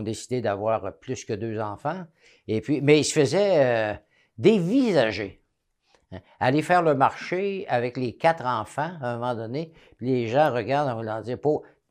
décidé 0.00 0.40
d'avoir 0.40 0.96
plus 0.96 1.26
que 1.26 1.34
deux 1.34 1.60
enfants. 1.60 2.04
Puis, 2.46 2.80
mais 2.80 3.00
ils 3.00 3.04
se 3.04 3.12
faisaient 3.12 3.62
euh, 3.62 3.94
dévisager. 4.38 5.42
Hein. 6.12 6.20
Aller 6.40 6.62
faire 6.62 6.80
le 6.80 6.94
marché 6.94 7.66
avec 7.68 7.98
les 7.98 8.16
quatre 8.16 8.46
enfants 8.46 8.92
à 9.02 9.08
un 9.08 9.18
moment 9.18 9.34
donné, 9.34 9.74
puis 9.98 10.06
les 10.06 10.28
gens 10.28 10.50
regardent, 10.50 10.96
on 10.96 11.02
leur 11.02 11.20
dit, 11.20 11.34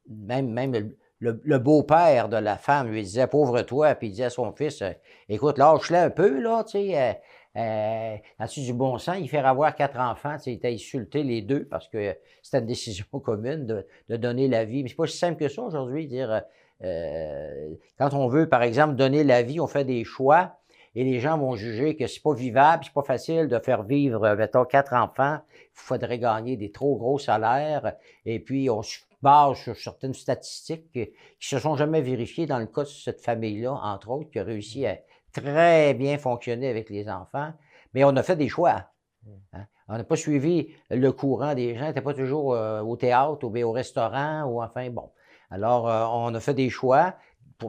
même, 0.09 0.49
même 0.49 0.95
le, 1.19 1.57
beau-père 1.59 2.29
de 2.29 2.37
la 2.37 2.57
femme 2.57 2.89
lui 2.89 3.03
disait, 3.03 3.27
pauvre 3.27 3.61
toi, 3.61 3.93
puis 3.93 4.07
il 4.07 4.11
disait 4.11 4.23
à 4.23 4.29
son 4.31 4.51
fils, 4.53 4.81
euh, 4.81 4.91
écoute, 5.29 5.59
lâche-le 5.59 5.97
un 5.97 6.09
peu, 6.09 6.41
là, 6.41 6.63
tu 6.63 6.79
sais, 6.79 7.21
euh, 7.55 8.15
euh, 8.41 8.45
du 8.55 8.73
bon 8.73 8.97
sens, 8.97 9.17
il 9.19 9.29
fait 9.29 9.37
avoir 9.37 9.75
quatre 9.75 9.99
enfants. 9.99 10.37
Il 10.45 10.59
t'a 10.59 10.69
insulté 10.69 11.23
les 11.23 11.41
deux 11.41 11.65
parce 11.65 11.87
que 11.87 12.15
c'était 12.41 12.59
une 12.59 12.65
décision 12.65 13.05
commune 13.23 13.65
de, 14.09 14.17
donner 14.17 14.47
la 14.47 14.65
vie. 14.65 14.83
Mais 14.83 14.89
c'est 14.89 14.95
pas 14.95 15.07
si 15.07 15.17
simple 15.17 15.39
que 15.39 15.47
ça 15.47 15.61
aujourd'hui. 15.61 16.07
Dire 16.07 16.41
euh, 16.83 17.73
quand 17.97 18.13
on 18.13 18.27
veut, 18.27 18.49
par 18.49 18.63
exemple, 18.63 18.95
donner 18.95 19.23
la 19.23 19.43
vie, 19.43 19.59
on 19.59 19.67
fait 19.67 19.85
des 19.85 20.03
choix 20.03 20.57
et 20.95 21.03
les 21.03 21.19
gens 21.19 21.37
vont 21.37 21.55
juger 21.55 21.95
que 21.95 22.05
c'est 22.05 22.21
pas 22.21 22.33
vivable, 22.33 22.83
c'est 22.83 22.93
pas 22.93 23.03
facile 23.03 23.47
de 23.47 23.57
faire 23.57 23.83
vivre, 23.83 24.35
mettons, 24.35 24.63
quatre 24.63 24.93
enfants. 24.93 25.39
Il 25.51 25.69
faudrait 25.73 26.19
gagner 26.19 26.55
des 26.55 26.71
trop 26.71 26.95
gros 26.97 27.17
salaires. 27.17 27.93
Et 28.25 28.39
puis, 28.39 28.69
on 28.69 28.83
se 28.83 28.99
base 29.23 29.57
sur 29.57 29.75
certaines 29.75 30.13
statistiques 30.13 30.91
qui 30.91 31.09
se 31.39 31.57
sont 31.57 31.75
jamais 31.75 32.01
vérifiées 32.01 32.45
dans 32.45 32.59
le 32.59 32.67
cas 32.67 32.83
de 32.83 32.89
cette 32.89 33.21
famille-là, 33.21 33.71
entre 33.71 34.09
autres, 34.11 34.29
qui 34.29 34.37
a 34.37 34.43
réussi 34.43 34.85
à 34.85 34.99
très 35.33 35.93
bien 35.93 36.17
fonctionné 36.17 36.69
avec 36.69 36.89
les 36.89 37.09
enfants, 37.09 37.51
mais 37.93 38.03
on 38.03 38.15
a 38.15 38.23
fait 38.23 38.35
des 38.35 38.49
choix. 38.49 38.85
Mmh. 39.25 39.31
Hein. 39.53 39.65
On 39.89 39.97
n'a 39.97 40.03
pas 40.03 40.15
suivi 40.15 40.69
le 40.89 41.11
courant 41.11 41.55
des 41.55 41.75
gens, 41.75 41.85
n'était 41.85 42.01
pas 42.01 42.13
toujours 42.13 42.53
euh, 42.53 42.81
au 42.81 42.95
théâtre 42.95 43.43
ou 43.43 43.57
au 43.57 43.71
restaurant 43.71 44.43
ou 44.45 44.61
enfin 44.61 44.89
bon. 44.89 45.11
Alors, 45.49 45.89
euh, 45.89 46.05
on 46.09 46.33
a 46.33 46.39
fait 46.39 46.53
des 46.53 46.69
choix, 46.69 47.15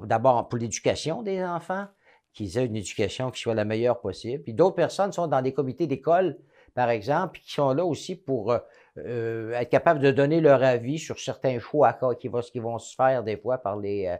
d'abord 0.04 0.48
pour 0.48 0.58
l'éducation 0.58 1.22
des 1.22 1.42
enfants, 1.42 1.86
qu'ils 2.32 2.56
aient 2.56 2.66
une 2.66 2.76
éducation 2.76 3.30
qui 3.30 3.40
soit 3.40 3.54
la 3.54 3.64
meilleure 3.64 4.00
possible. 4.00 4.42
Puis 4.42 4.54
d'autres 4.54 4.76
personnes 4.76 5.12
sont 5.12 5.26
dans 5.26 5.42
des 5.42 5.52
comités 5.52 5.86
d'école, 5.86 6.38
par 6.74 6.90
exemple, 6.90 7.40
qui 7.40 7.52
sont 7.52 7.72
là 7.72 7.84
aussi 7.84 8.16
pour 8.16 8.56
euh, 8.96 9.52
être 9.52 9.70
capables 9.70 10.00
de 10.00 10.10
donner 10.10 10.40
leur 10.40 10.62
avis 10.62 10.98
sur 10.98 11.18
certains 11.18 11.58
choix 11.58 11.98
qui 12.18 12.28
vont, 12.28 12.40
qui 12.40 12.58
vont 12.58 12.78
se 12.78 12.94
faire 12.94 13.22
des 13.22 13.36
fois 13.36 13.58
par 13.58 13.76
les, 13.76 14.16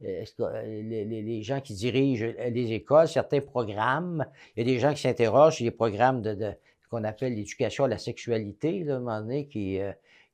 les, 0.00 1.42
gens 1.42 1.60
qui 1.60 1.74
dirigent 1.74 2.24
les 2.24 2.72
écoles, 2.72 3.08
certains 3.08 3.40
programmes. 3.40 4.26
Il 4.56 4.66
y 4.66 4.70
a 4.70 4.72
des 4.72 4.78
gens 4.78 4.92
qui 4.94 5.00
s'interrogent 5.00 5.56
sur 5.56 5.64
les 5.64 5.70
programmes 5.70 6.22
de, 6.22 6.52
qu'on 6.90 7.04
appelle 7.04 7.34
l'éducation 7.34 7.84
à 7.84 7.88
la 7.88 7.98
sexualité, 7.98 8.84
à 8.88 8.96
un 8.96 8.98
moment 9.00 9.20
donné, 9.20 9.46
qui, 9.46 9.78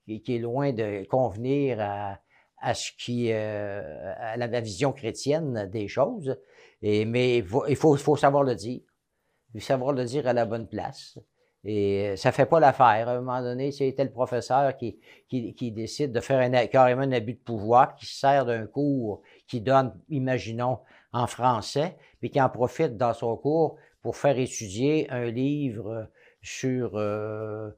qui, 0.06 0.36
est 0.36 0.38
loin 0.38 0.72
de 0.72 1.04
convenir 1.06 1.78
à, 1.80 2.18
à 2.64 2.74
ce 2.74 2.90
qui 2.92 3.30
euh, 3.30 4.14
à 4.18 4.36
la, 4.36 4.60
vision 4.60 4.92
chrétienne 4.92 5.68
des 5.70 5.86
choses. 5.86 6.36
Et, 6.82 7.04
mais 7.04 7.38
il 7.38 7.76
faut, 7.76 7.96
faut, 7.96 8.16
savoir 8.16 8.42
le 8.42 8.54
dire. 8.54 8.80
Savoir 9.58 9.92
le 9.92 10.04
dire 10.04 10.26
à 10.26 10.32
la 10.32 10.46
bonne 10.46 10.66
place. 10.66 11.18
Et 11.62 12.14
ça 12.16 12.32
fait 12.32 12.46
pas 12.46 12.58
l'affaire. 12.58 13.08
À 13.08 13.12
un 13.12 13.20
moment 13.20 13.40
donné, 13.40 13.70
c'est 13.70 13.92
tel 13.92 14.12
professeur 14.12 14.76
qui, 14.76 14.98
qui, 15.28 15.54
qui, 15.54 15.70
décide 15.72 16.12
de 16.12 16.20
faire 16.20 16.40
un, 16.40 16.66
carrément 16.66 17.02
un 17.02 17.12
abus 17.12 17.34
de 17.34 17.38
pouvoir, 17.38 17.94
qui 17.94 18.06
se 18.06 18.18
sert 18.18 18.44
d'un 18.44 18.66
cours 18.66 19.22
qui 19.46 19.60
donne, 19.60 19.94
imaginons, 20.08 20.78
en 21.12 21.26
français, 21.26 21.96
puis 22.20 22.30
qui 22.30 22.40
en 22.40 22.48
profite 22.48 22.96
dans 22.96 23.14
son 23.14 23.36
cours 23.36 23.76
pour 24.02 24.16
faire 24.16 24.38
étudier 24.38 25.10
un 25.10 25.26
livre 25.26 26.08
sur 26.42 26.92
euh, 26.96 27.70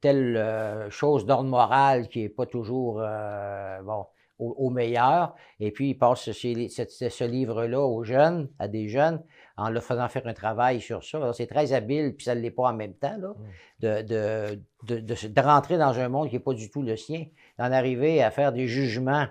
telle 0.00 0.36
euh, 0.36 0.90
chose 0.90 1.24
d'ordre 1.24 1.48
moral 1.48 2.08
qui 2.08 2.22
n'est 2.22 2.28
pas 2.28 2.46
toujours 2.46 3.00
euh, 3.00 3.80
bon, 3.82 4.06
au, 4.38 4.70
meilleur. 4.70 5.34
Et 5.60 5.70
puis, 5.70 5.90
il 5.90 5.94
passe 5.94 6.30
ce, 6.30 6.32
ce, 6.32 7.24
livre-là 7.24 7.80
aux 7.80 8.04
jeunes, 8.04 8.50
à 8.58 8.68
des 8.68 8.88
jeunes, 8.88 9.22
en 9.56 9.70
leur 9.70 9.82
faisant 9.82 10.08
faire 10.08 10.26
un 10.26 10.34
travail 10.34 10.80
sur 10.80 11.04
ça. 11.04 11.32
C'est 11.32 11.46
très 11.46 11.72
habile, 11.72 12.14
puis 12.14 12.24
ça 12.24 12.34
ne 12.34 12.40
l'est 12.40 12.50
pas 12.50 12.70
en 12.70 12.74
même 12.74 12.94
temps, 12.94 13.16
là, 13.18 13.28
mmh. 13.28 13.42
de, 13.80 14.02
de, 14.02 15.00
de, 15.00 15.28
de, 15.28 15.40
rentrer 15.40 15.78
dans 15.78 15.98
un 15.98 16.08
monde 16.08 16.28
qui 16.28 16.34
n'est 16.34 16.40
pas 16.40 16.54
du 16.54 16.70
tout 16.70 16.82
le 16.82 16.96
sien, 16.96 17.26
d'en 17.58 17.72
arriver 17.72 18.22
à 18.22 18.30
faire 18.30 18.52
des 18.52 18.66
jugements 18.66 19.26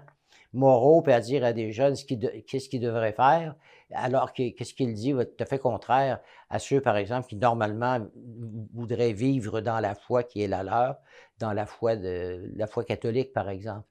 moraux, 0.55 1.01
puis 1.01 1.13
à 1.13 1.19
dire 1.19 1.43
à 1.43 1.53
des 1.53 1.71
jeunes 1.71 1.95
qu'est-ce 1.95 2.69
qu'ils 2.69 2.81
devraient 2.81 3.13
faire, 3.13 3.55
alors 3.93 4.33
qu'est-ce 4.33 4.73
qu'il 4.73 4.93
dit? 4.93 5.13
Va 5.13 5.25
tout 5.25 5.35
à 5.39 5.45
fait 5.45 5.59
contraire 5.59 6.19
à 6.49 6.59
ceux, 6.59 6.81
par 6.81 6.97
exemple, 6.97 7.27
qui 7.27 7.35
normalement 7.35 7.99
voudraient 8.73 9.13
vivre 9.13 9.61
dans 9.61 9.79
la 9.79 9.95
foi 9.95 10.23
qui 10.23 10.41
est 10.41 10.47
la 10.47 10.63
leur, 10.63 10.97
dans 11.39 11.53
la 11.53 11.65
foi 11.65 11.95
de 11.95 12.51
la 12.55 12.67
foi 12.67 12.83
catholique, 12.83 13.33
par 13.33 13.49
exemple. 13.49 13.87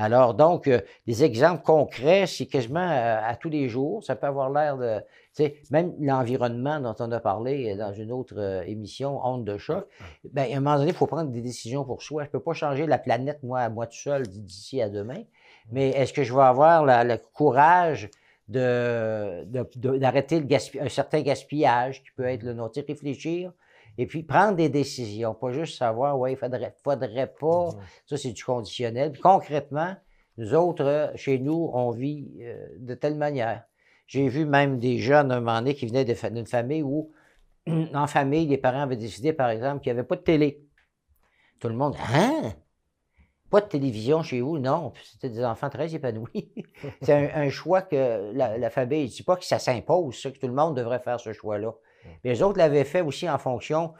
Alors, 0.00 0.34
donc, 0.34 0.68
euh, 0.68 0.80
des 1.08 1.24
exemples 1.24 1.64
concrets, 1.64 2.26
c'est 2.28 2.46
quasiment 2.46 2.88
euh, 2.88 3.18
à, 3.20 3.34
tous 3.34 3.48
les 3.48 3.68
jours. 3.68 4.04
Ça 4.04 4.14
peut 4.14 4.28
avoir 4.28 4.48
l'air 4.48 4.78
de. 4.78 5.00
Tu 5.34 5.42
sais, 5.42 5.56
même 5.72 5.92
l'environnement 5.98 6.80
dont 6.80 6.94
on 7.00 7.10
a 7.10 7.18
parlé 7.18 7.74
dans 7.74 7.92
une 7.92 8.12
autre 8.12 8.34
euh, 8.38 8.62
émission, 8.62 9.20
Onde 9.24 9.44
de 9.44 9.58
choc, 9.58 9.88
bien, 10.32 10.44
à 10.44 10.56
un 10.56 10.60
moment 10.60 10.76
donné, 10.76 10.90
il 10.90 10.94
faut 10.94 11.08
prendre 11.08 11.30
des 11.30 11.40
décisions 11.40 11.84
pour 11.84 12.02
soi. 12.02 12.22
Je 12.22 12.28
ne 12.28 12.32
peux 12.32 12.40
pas 12.40 12.52
changer 12.52 12.86
la 12.86 12.98
planète, 12.98 13.42
moi, 13.42 13.60
à 13.60 13.68
moi 13.68 13.88
tout 13.88 13.98
seul, 13.98 14.22
d'ici 14.28 14.80
à 14.80 14.88
demain. 14.88 15.22
Mais 15.72 15.90
est-ce 15.90 16.12
que 16.12 16.22
je 16.22 16.32
vais 16.32 16.42
avoir 16.42 16.84
le 16.84 17.16
courage 17.34 18.08
d'arrêter 18.46 20.40
de, 20.40 20.80
un 20.80 20.88
certain 20.88 21.20
gaspillage 21.22 22.02
qui 22.04 22.10
peut 22.16 22.24
être 22.24 22.44
le 22.44 22.54
nôtre, 22.54 22.80
réfléchir 22.86 23.52
et 23.98 24.06
puis 24.06 24.22
prendre 24.22 24.56
des 24.56 24.68
décisions, 24.68 25.34
pas 25.34 25.50
juste 25.50 25.76
savoir, 25.76 26.18
ouais, 26.18 26.32
il 26.32 26.36
faudrait, 26.36 26.74
faudrait 26.82 27.34
pas, 27.38 27.70
ça 28.06 28.16
c'est 28.16 28.30
du 28.30 28.44
conditionnel. 28.44 29.18
concrètement, 29.18 29.96
nous 30.38 30.54
autres, 30.54 31.10
chez 31.16 31.40
nous, 31.40 31.68
on 31.74 31.90
vit 31.90 32.30
euh, 32.40 32.68
de 32.78 32.94
telle 32.94 33.16
manière. 33.16 33.64
J'ai 34.06 34.28
vu 34.28 34.46
même 34.46 34.78
des 34.78 34.98
jeunes, 34.98 35.32
un 35.32 35.40
moment 35.40 35.58
donné, 35.58 35.74
qui 35.74 35.86
venaient 35.86 36.04
d'une 36.04 36.46
famille 36.46 36.84
où, 36.84 37.10
en 37.66 38.06
famille, 38.06 38.46
les 38.46 38.56
parents 38.56 38.82
avaient 38.82 38.96
décidé, 38.96 39.32
par 39.32 39.50
exemple, 39.50 39.82
qu'il 39.82 39.92
n'y 39.92 39.98
avait 39.98 40.06
pas 40.06 40.16
de 40.16 40.22
télé. 40.22 40.64
Tout 41.58 41.68
le 41.68 41.74
monde, 41.74 41.96
hein? 42.14 42.54
Pas 43.50 43.62
de 43.62 43.66
télévision 43.66 44.22
chez 44.22 44.40
vous, 44.40 44.58
non. 44.58 44.92
C'était 45.02 45.30
des 45.30 45.44
enfants 45.44 45.70
très 45.70 45.92
épanouis. 45.92 46.52
c'est 47.02 47.32
un, 47.34 47.50
choix 47.50 47.82
que 47.82 48.30
la, 48.32 48.70
famille, 48.70 49.08
je 49.08 49.12
ne 49.12 49.16
dis 49.16 49.22
pas 49.24 49.36
que 49.36 49.44
ça 49.44 49.58
s'impose, 49.58 50.22
que 50.22 50.38
tout 50.38 50.46
le 50.46 50.52
monde 50.52 50.76
devrait 50.76 51.00
faire 51.00 51.18
ce 51.18 51.32
choix-là. 51.32 51.72
Mais 52.24 52.30
les 52.30 52.42
autres 52.42 52.58
l'avaient 52.58 52.84
fait 52.84 53.00
aussi 53.00 53.28
en 53.28 53.38
fonction 53.38 53.92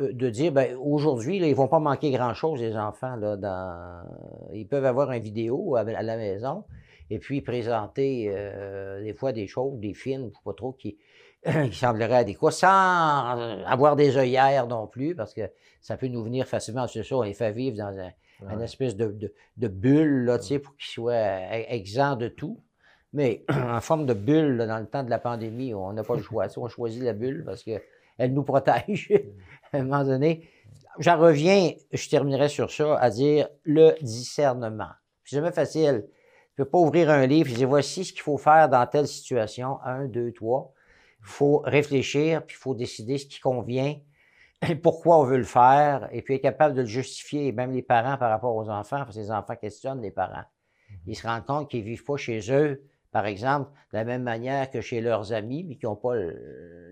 euh, 0.00 0.12
de 0.12 0.30
dire, 0.30 0.52
ben, 0.52 0.76
aujourd'hui, 0.76 1.36
ils 1.36 1.48
ne 1.48 1.54
vont 1.54 1.68
pas 1.68 1.78
manquer 1.78 2.10
grand-chose, 2.10 2.60
les 2.60 2.76
enfants. 2.76 3.16
Là, 3.16 3.36
dans... 3.36 4.04
Ils 4.52 4.66
peuvent 4.66 4.84
avoir 4.84 5.12
une 5.12 5.22
vidéo 5.22 5.76
à, 5.76 5.84
la 5.84 6.16
maison 6.16 6.64
et 7.10 7.18
puis 7.18 7.42
présenter 7.42 8.32
euh, 8.34 9.02
des 9.02 9.12
fois 9.12 9.32
des 9.32 9.46
choses, 9.46 9.78
des 9.78 9.94
films, 9.94 10.30
pas 10.44 10.54
trop, 10.54 10.72
qui, 10.72 10.98
qui 11.44 11.76
sembleraient 11.76 12.16
adéquats, 12.16 12.50
sans 12.50 13.62
avoir 13.66 13.96
des 13.96 14.16
œillères 14.16 14.66
non 14.66 14.86
plus, 14.86 15.14
parce 15.14 15.34
que 15.34 15.42
ça 15.80 15.96
peut 15.96 16.08
nous 16.08 16.24
venir 16.24 16.46
facilement, 16.46 16.86
c'est 16.86 17.02
ça, 17.02 17.16
on 17.16 17.22
les 17.22 17.34
fait 17.34 17.52
vivre 17.52 17.76
dans 17.76 17.98
un 17.98 18.10
une 18.50 18.62
espèce 18.62 18.96
de, 18.96 19.32
de, 19.56 19.68
bulle, 19.68 20.24
là, 20.24 20.38
tu 20.38 20.46
sais, 20.46 20.58
pour 20.58 20.76
qu'il 20.76 20.90
soit 20.90 21.12
e, 21.12 21.64
exempt 21.68 22.16
de 22.16 22.28
tout. 22.28 22.60
Mais 23.12 23.44
en 23.48 23.80
forme 23.80 24.06
de 24.06 24.14
bulle, 24.14 24.58
dans 24.66 24.78
le 24.78 24.86
temps 24.86 25.02
de 25.02 25.10
la 25.10 25.18
pandémie, 25.18 25.74
on 25.74 25.92
n'a 25.92 26.02
pas 26.02 26.16
le 26.16 26.22
choix. 26.22 26.46
On 26.56 26.68
choisit 26.68 27.02
la 27.02 27.12
bulle 27.12 27.44
parce 27.44 27.62
qu'elle 27.62 28.32
nous 28.32 28.42
protège 28.42 29.12
à 29.72 29.78
un 29.78 29.82
moment 29.84 30.04
donné. 30.04 30.48
J'en 30.98 31.18
reviens, 31.18 31.72
je 31.92 32.08
terminerai 32.08 32.48
sur 32.48 32.70
ça, 32.70 32.96
à 32.98 33.10
dire 33.10 33.48
le 33.64 33.94
discernement. 34.02 34.90
C'est 35.24 35.36
jamais 35.36 35.52
facile. 35.52 36.06
Je 36.56 36.62
ne 36.62 36.64
peux 36.64 36.70
pas 36.70 36.78
ouvrir 36.78 37.10
un 37.10 37.26
livre 37.26 37.50
et 37.50 37.54
dire 37.54 37.68
voici 37.68 38.04
ce 38.04 38.12
qu'il 38.12 38.22
faut 38.22 38.38
faire 38.38 38.68
dans 38.68 38.86
telle 38.86 39.08
situation. 39.08 39.80
Un, 39.84 40.06
deux, 40.06 40.32
trois. 40.32 40.72
Il 41.20 41.26
faut 41.26 41.58
réfléchir, 41.64 42.44
puis 42.44 42.56
il 42.56 42.60
faut 42.60 42.74
décider 42.74 43.16
ce 43.16 43.26
qui 43.26 43.40
convient 43.40 43.96
pourquoi 44.82 45.18
on 45.18 45.24
veut 45.24 45.38
le 45.38 45.44
faire, 45.44 46.08
et 46.12 46.22
puis 46.22 46.34
être 46.34 46.42
capable 46.42 46.74
de 46.74 46.82
le 46.82 46.86
justifier, 46.86 47.52
même 47.52 47.72
les 47.72 47.82
parents 47.82 48.16
par 48.16 48.30
rapport 48.30 48.54
aux 48.54 48.68
enfants, 48.68 48.98
parce 48.98 49.16
que 49.16 49.20
les 49.20 49.30
enfants 49.30 49.56
questionnent 49.56 50.02
les 50.02 50.10
parents. 50.10 50.44
Ils 51.06 51.16
se 51.16 51.26
rendent 51.26 51.44
compte 51.44 51.70
qu'ils 51.70 51.80
ne 51.80 51.86
vivent 51.86 52.04
pas 52.04 52.16
chez 52.16 52.40
eux, 52.52 52.82
par 53.12 53.26
exemple, 53.26 53.70
de 53.92 53.98
la 53.98 54.04
même 54.04 54.22
manière 54.22 54.70
que 54.70 54.80
chez 54.80 55.00
leurs 55.00 55.32
amis, 55.32 55.78
qui 55.78 55.86
pas, 55.86 56.14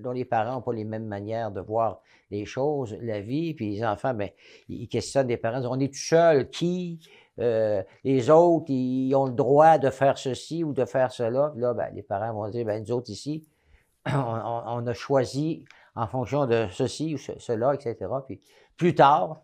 dont 0.03 0.13
les 0.13 0.25
parents 0.25 0.53
n'ont 0.55 0.63
pas 0.63 0.73
les 0.73 0.85
mêmes 0.85 1.07
manières 1.07 1.51
de 1.51 1.61
voir 1.61 2.03
les 2.31 2.45
choses, 2.45 2.97
la 3.01 3.21
vie, 3.21 3.55
puis 3.55 3.71
les 3.75 3.85
enfants, 3.85 4.15
ben, 4.15 4.31
ils 4.69 4.87
questionnent 4.87 5.29
les 5.29 5.39
parents, 5.39 5.63
on 5.65 5.81
est 5.81 5.93
tout 5.93 5.99
seul, 5.99 6.51
qui, 6.51 7.01
euh, 7.39 7.83
les 8.05 8.31
autres, 8.31 8.67
ils 8.69 9.15
ont 9.15 9.27
le 9.27 9.33
droit 9.33 9.79
de 9.79 9.91
faire 9.91 10.19
ceci 10.19 10.63
ou 10.63 10.73
de 10.73 10.85
faire 10.85 11.11
cela, 11.11 11.51
puis 11.53 11.63
là, 11.63 11.75
ben, 11.75 11.91
les 11.95 12.03
parents 12.03 12.33
vont 12.35 12.49
dire, 12.51 12.67
ben, 12.67 12.83
nous 12.83 12.93
autres 12.93 13.11
ici, 13.11 13.49
on 14.07 14.87
a 14.87 14.93
choisi 14.93 15.65
en 15.95 16.07
fonction 16.07 16.47
de 16.47 16.67
ceci 16.71 17.15
ou 17.15 17.19
cela, 17.19 17.75
etc. 17.75 17.97
Puis 18.27 18.41
plus 18.77 18.95
tard, 18.95 19.43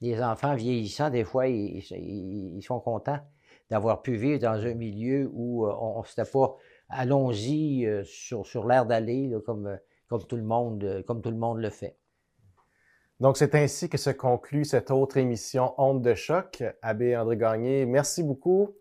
les 0.00 0.22
enfants 0.22 0.54
vieillissant, 0.54 1.10
des 1.10 1.24
fois, 1.24 1.46
ils, 1.48 2.62
sont 2.62 2.80
contents 2.80 3.20
d'avoir 3.70 4.02
pu 4.02 4.16
vivre 4.16 4.40
dans 4.40 4.64
un 4.64 4.74
milieu 4.74 5.30
où 5.32 5.66
euh, 5.66 5.74
on 5.80 6.00
ne 6.00 6.06
s'était 6.06 6.30
pas 6.30 6.56
allons-y 6.88 7.86
euh, 7.86 8.04
sur, 8.04 8.46
sur 8.46 8.66
l'air 8.66 8.86
d'aller 8.86 9.32
comme, 9.44 9.66
euh, 9.66 9.76
comme, 10.08 10.24
tout 10.24 10.36
le 10.36 10.42
monde, 10.42 11.04
comme 11.06 11.22
tout 11.22 11.30
le 11.30 11.36
monde 11.36 11.58
le 11.58 11.70
fait. 11.70 11.96
Donc, 13.18 13.38
c'est 13.38 13.54
ainsi 13.54 13.88
que 13.88 13.96
se 13.96 14.10
conclut 14.10 14.64
cette 14.64 14.90
autre 14.90 15.16
émission 15.16 15.72
Honte 15.78 16.02
de 16.02 16.14
choc. 16.14 16.62
Abbé 16.82 17.16
André 17.16 17.38
Gagné, 17.38 17.86
merci 17.86 18.22
beaucoup. 18.22 18.74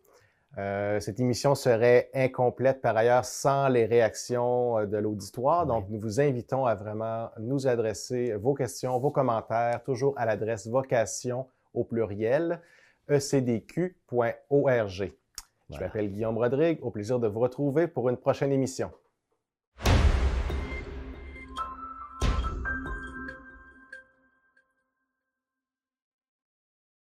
Euh, 0.58 1.00
cette 1.00 1.20
émission 1.20 1.56
serait 1.56 2.10
incomplète 2.14 2.82
par 2.82 2.96
ailleurs 2.96 3.26
sans 3.26 3.70
les 3.70 3.86
réactions 3.86 4.86
de 4.86 4.98
l'auditoire. 4.98 5.66
Donc, 5.66 5.90
nous 5.90 6.00
vous 6.00 6.20
invitons 6.20 6.66
à 6.66 6.76
vraiment 6.76 7.30
nous 7.40 7.68
adresser 7.68 8.34
vos 8.34 8.54
questions, 8.54 9.00
vos 9.00 9.12
commentaires, 9.12 9.82
toujours 9.84 10.14
à 10.18 10.26
l'adresse 10.26 10.68
vocation 10.68 11.48
au 11.74 11.86
pluriel 11.86 12.62
ecdq.org. 13.10 13.92
Je 15.70 15.80
m'appelle 15.80 16.12
Guillaume 16.12 16.38
Rodrigue. 16.38 16.80
Au 16.82 16.92
plaisir 16.92 17.20
de 17.20 17.28
vous 17.28 17.40
retrouver 17.40 17.88
pour 17.88 18.10
une 18.10 18.18
prochaine 18.18 18.52
émission. 18.52 18.92